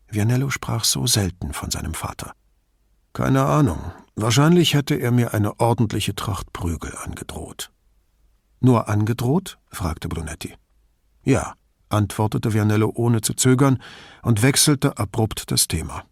[0.09, 2.33] Vianello sprach so selten von seinem Vater.
[3.13, 3.79] Keine Ahnung.
[4.17, 7.71] Wahrscheinlich hätte er mir eine ordentliche Tracht Prügel angedroht.
[8.61, 9.59] Nur angedroht?
[9.71, 10.55] fragte Brunetti.
[11.23, 11.55] Ja,
[11.89, 13.81] antwortete Vianello ohne zu zögern
[14.23, 16.05] und wechselte abrupt das Thema.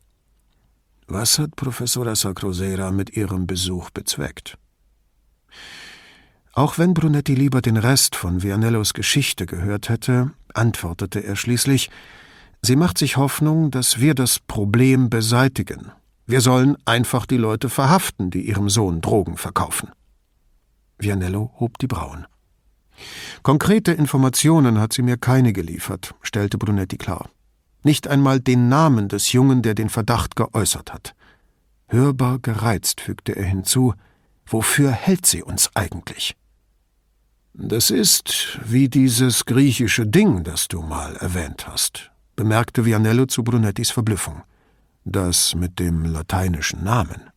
[1.08, 4.56] Was hat Professora Sacrosera mit ihrem Besuch bezweckt?
[6.52, 11.90] Auch wenn Brunetti lieber den Rest von Vianellos Geschichte gehört hätte, antwortete er schließlich,
[12.62, 15.92] sie macht sich Hoffnung, dass wir das Problem beseitigen
[16.30, 19.88] wir sollen einfach die Leute verhaften, die ihrem Sohn Drogen verkaufen.
[20.98, 22.26] Vianello hob die Brauen.
[23.42, 27.30] Konkrete Informationen hat sie mir keine geliefert, stellte Brunetti klar.
[27.88, 31.14] Nicht einmal den Namen des Jungen, der den Verdacht geäußert hat.
[31.86, 33.94] Hörbar gereizt fügte er hinzu,
[34.44, 36.36] wofür hält sie uns eigentlich?
[37.54, 43.90] Das ist wie dieses griechische Ding, das du mal erwähnt hast, bemerkte Vianello zu Brunettis
[43.90, 44.42] Verblüffung.
[45.06, 47.30] Das mit dem lateinischen Namen.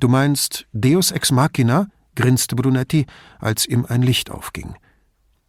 [0.00, 1.86] Du meinst Deus ex machina?
[2.16, 3.06] grinste Brunetti,
[3.38, 4.74] als ihm ein Licht aufging.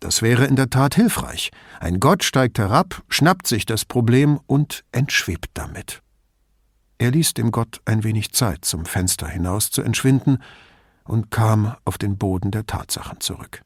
[0.05, 1.49] Das wäre in der Tat hilfreich.
[1.79, 6.03] Ein Gott steigt herab, schnappt sich das Problem und entschwebt damit.
[6.99, 10.43] Er ließ dem Gott ein wenig Zeit, zum Fenster hinaus zu entschwinden,
[11.05, 13.63] und kam auf den Boden der Tatsachen zurück.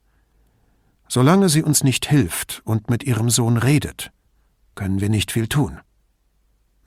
[1.10, 4.14] Solange sie uns nicht hilft und mit ihrem Sohn redet,
[4.76, 5.82] können wir nicht viel tun.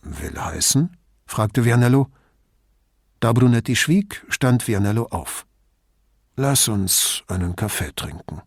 [0.01, 0.97] Will heißen?
[1.27, 2.09] fragte Vianello.
[3.21, 5.45] Da Brunetti schwieg, stand Vianello auf.
[6.37, 8.41] Lass uns einen Kaffee trinken.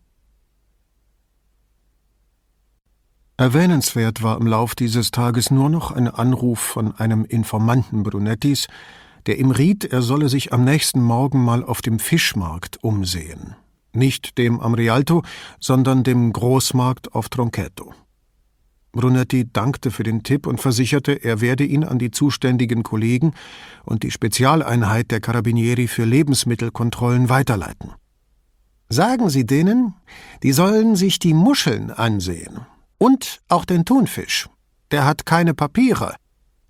[3.38, 8.66] Erwähnenswert war im Lauf dieses Tages nur noch ein Anruf von einem Informanten Brunettis,
[9.26, 13.54] der ihm riet, er solle sich am nächsten Morgen mal auf dem Fischmarkt umsehen.
[13.92, 15.22] Nicht dem am Rialto,
[15.60, 17.92] sondern dem Großmarkt auf Tronchetto.
[18.92, 23.34] Brunetti dankte für den Tipp und versicherte, er werde ihn an die zuständigen Kollegen
[23.84, 27.92] und die Spezialeinheit der Carabinieri für Lebensmittelkontrollen weiterleiten.
[28.88, 29.92] Sagen Sie denen,
[30.42, 32.60] die sollen sich die Muscheln ansehen.
[32.98, 34.48] Und auch den Thunfisch.
[34.90, 36.14] Der hat keine Papiere,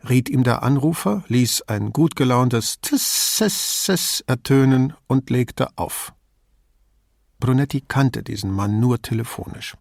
[0.09, 6.13] riet ihm der Anrufer, ließ ein gut gelauntes Tss ertönen und legte auf.
[7.39, 9.77] Brunetti kannte diesen Mann nur telefonisch.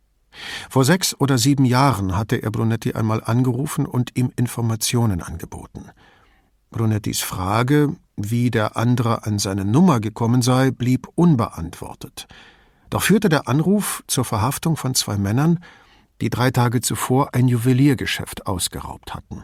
[0.70, 5.86] Vor sechs oder sieben Jahren hatte er Brunetti einmal angerufen und ihm Informationen angeboten.
[6.72, 12.28] Brunettis Frage, wie der andere an seine Nummer gekommen sei, blieb unbeantwortet.
[12.90, 15.60] Doch führte der Anruf zur Verhaftung von zwei Männern,
[16.22, 19.44] die drei Tage zuvor ein Juweliergeschäft ausgeraubt hatten.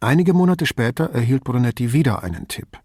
[0.00, 2.78] Einige Monate später erhielt Brunetti wieder einen Tipp.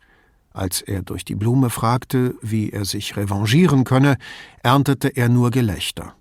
[0.51, 4.17] Als er durch die Blume fragte, wie er sich revanchieren könne,
[4.61, 6.15] erntete er nur Gelächter.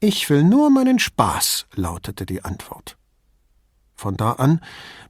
[0.00, 2.96] Ich will nur meinen Spaß, lautete die Antwort.
[3.94, 4.60] Von da an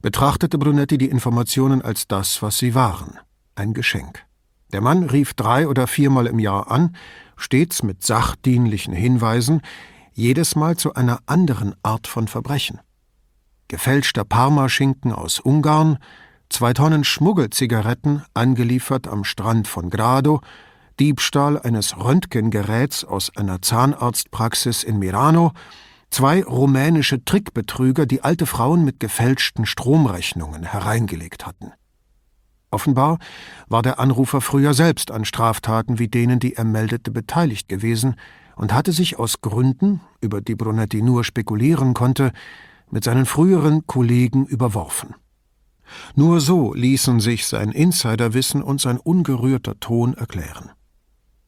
[0.01, 3.17] betrachtete Brunetti die Informationen als das, was sie waren,
[3.55, 4.25] ein Geschenk.
[4.73, 6.95] Der Mann rief drei oder viermal im Jahr an,
[7.37, 9.61] stets mit sachdienlichen Hinweisen,
[10.13, 12.79] jedes Mal zu einer anderen Art von Verbrechen.
[13.67, 15.97] Gefälschter Parmaschinken aus Ungarn,
[16.49, 20.41] zwei Tonnen Schmuggelzigaretten, angeliefert am Strand von Grado,
[20.99, 25.53] Diebstahl eines Röntgengeräts aus einer Zahnarztpraxis in Mirano,
[26.09, 31.71] zwei rumänische Trickbetrüger, die alte Frauen mit gefälschten Stromrechnungen hereingelegt hatten.
[32.69, 33.17] Offenbar
[33.67, 38.15] war der Anrufer früher selbst an Straftaten wie denen, die er meldete, beteiligt gewesen
[38.55, 42.31] und hatte sich aus Gründen, über die Brunetti nur spekulieren konnte,
[42.89, 45.15] mit seinen früheren Kollegen überworfen.
[46.15, 50.71] Nur so ließen sich sein Insiderwissen und sein ungerührter Ton erklären.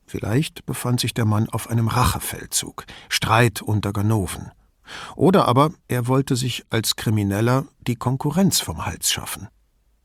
[0.06, 4.52] Vielleicht befand sich der Mann auf einem Rachefeldzug, Streit unter Ganoven.
[5.16, 9.48] Oder aber er wollte sich als Krimineller die Konkurrenz vom Hals schaffen.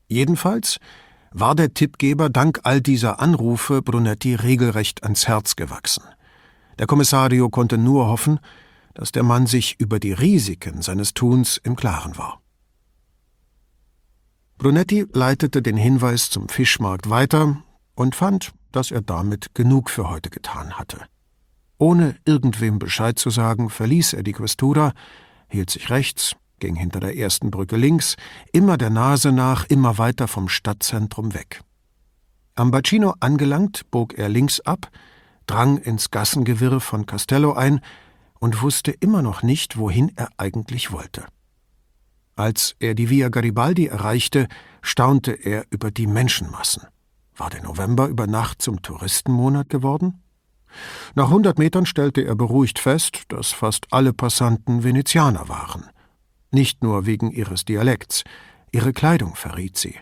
[0.07, 0.79] Jedenfalls
[1.31, 6.03] war der Tippgeber dank all dieser Anrufe Brunetti regelrecht ans Herz gewachsen.
[6.79, 8.39] Der Kommissario konnte nur hoffen,
[8.93, 12.41] dass der Mann sich über die Risiken seines Tuns im Klaren war.
[14.57, 17.61] Brunetti leitete den Hinweis zum Fischmarkt weiter
[17.95, 21.01] und fand, dass er damit genug für heute getan hatte.
[21.77, 24.93] Ohne irgendwem Bescheid zu sagen, verließ er die Questura,
[25.47, 28.15] hielt sich rechts, ging hinter der ersten Brücke links,
[28.51, 31.61] immer der Nase nach, immer weiter vom Stadtzentrum weg.
[32.55, 34.89] Am Bacino angelangt, bog er links ab,
[35.49, 37.81] drang ins Gassengewirr von Castello ein
[38.39, 41.25] und wusste immer noch nicht, wohin er eigentlich wollte.
[42.35, 44.47] Als er die Via Garibaldi erreichte,
[44.81, 46.83] staunte er über die Menschenmassen.
[47.35, 50.21] War der November über Nacht zum Touristenmonat geworden?
[51.15, 55.85] Nach hundert Metern stellte er beruhigt fest, dass fast alle Passanten Venezianer waren.
[56.51, 58.23] Nicht nur wegen ihres Dialekts,
[58.71, 59.95] ihre Kleidung verriet sie.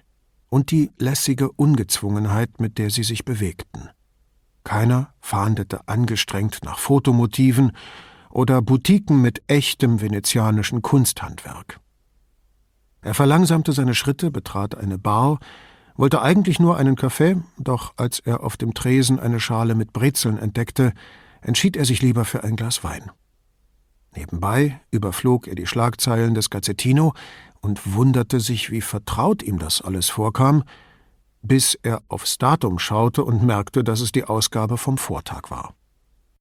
[0.49, 3.89] Und die lässige Ungezwungenheit, mit der sie sich bewegten.
[4.67, 7.71] Keiner fahndete angestrengt nach Fotomotiven
[8.29, 11.79] oder Boutiquen mit echtem venezianischen Kunsthandwerk.
[13.01, 15.39] Er verlangsamte seine Schritte, betrat eine Bar,
[15.95, 20.37] wollte eigentlich nur einen Kaffee, doch als er auf dem Tresen eine Schale mit Brezeln
[20.37, 20.91] entdeckte,
[21.39, 23.09] entschied er sich lieber für ein Glas Wein.
[24.17, 27.13] Nebenbei überflog er die Schlagzeilen des Gazzettino
[27.61, 30.65] und wunderte sich, wie vertraut ihm das alles vorkam,
[31.41, 35.73] bis er aufs Datum schaute und merkte, dass es die Ausgabe vom Vortag war.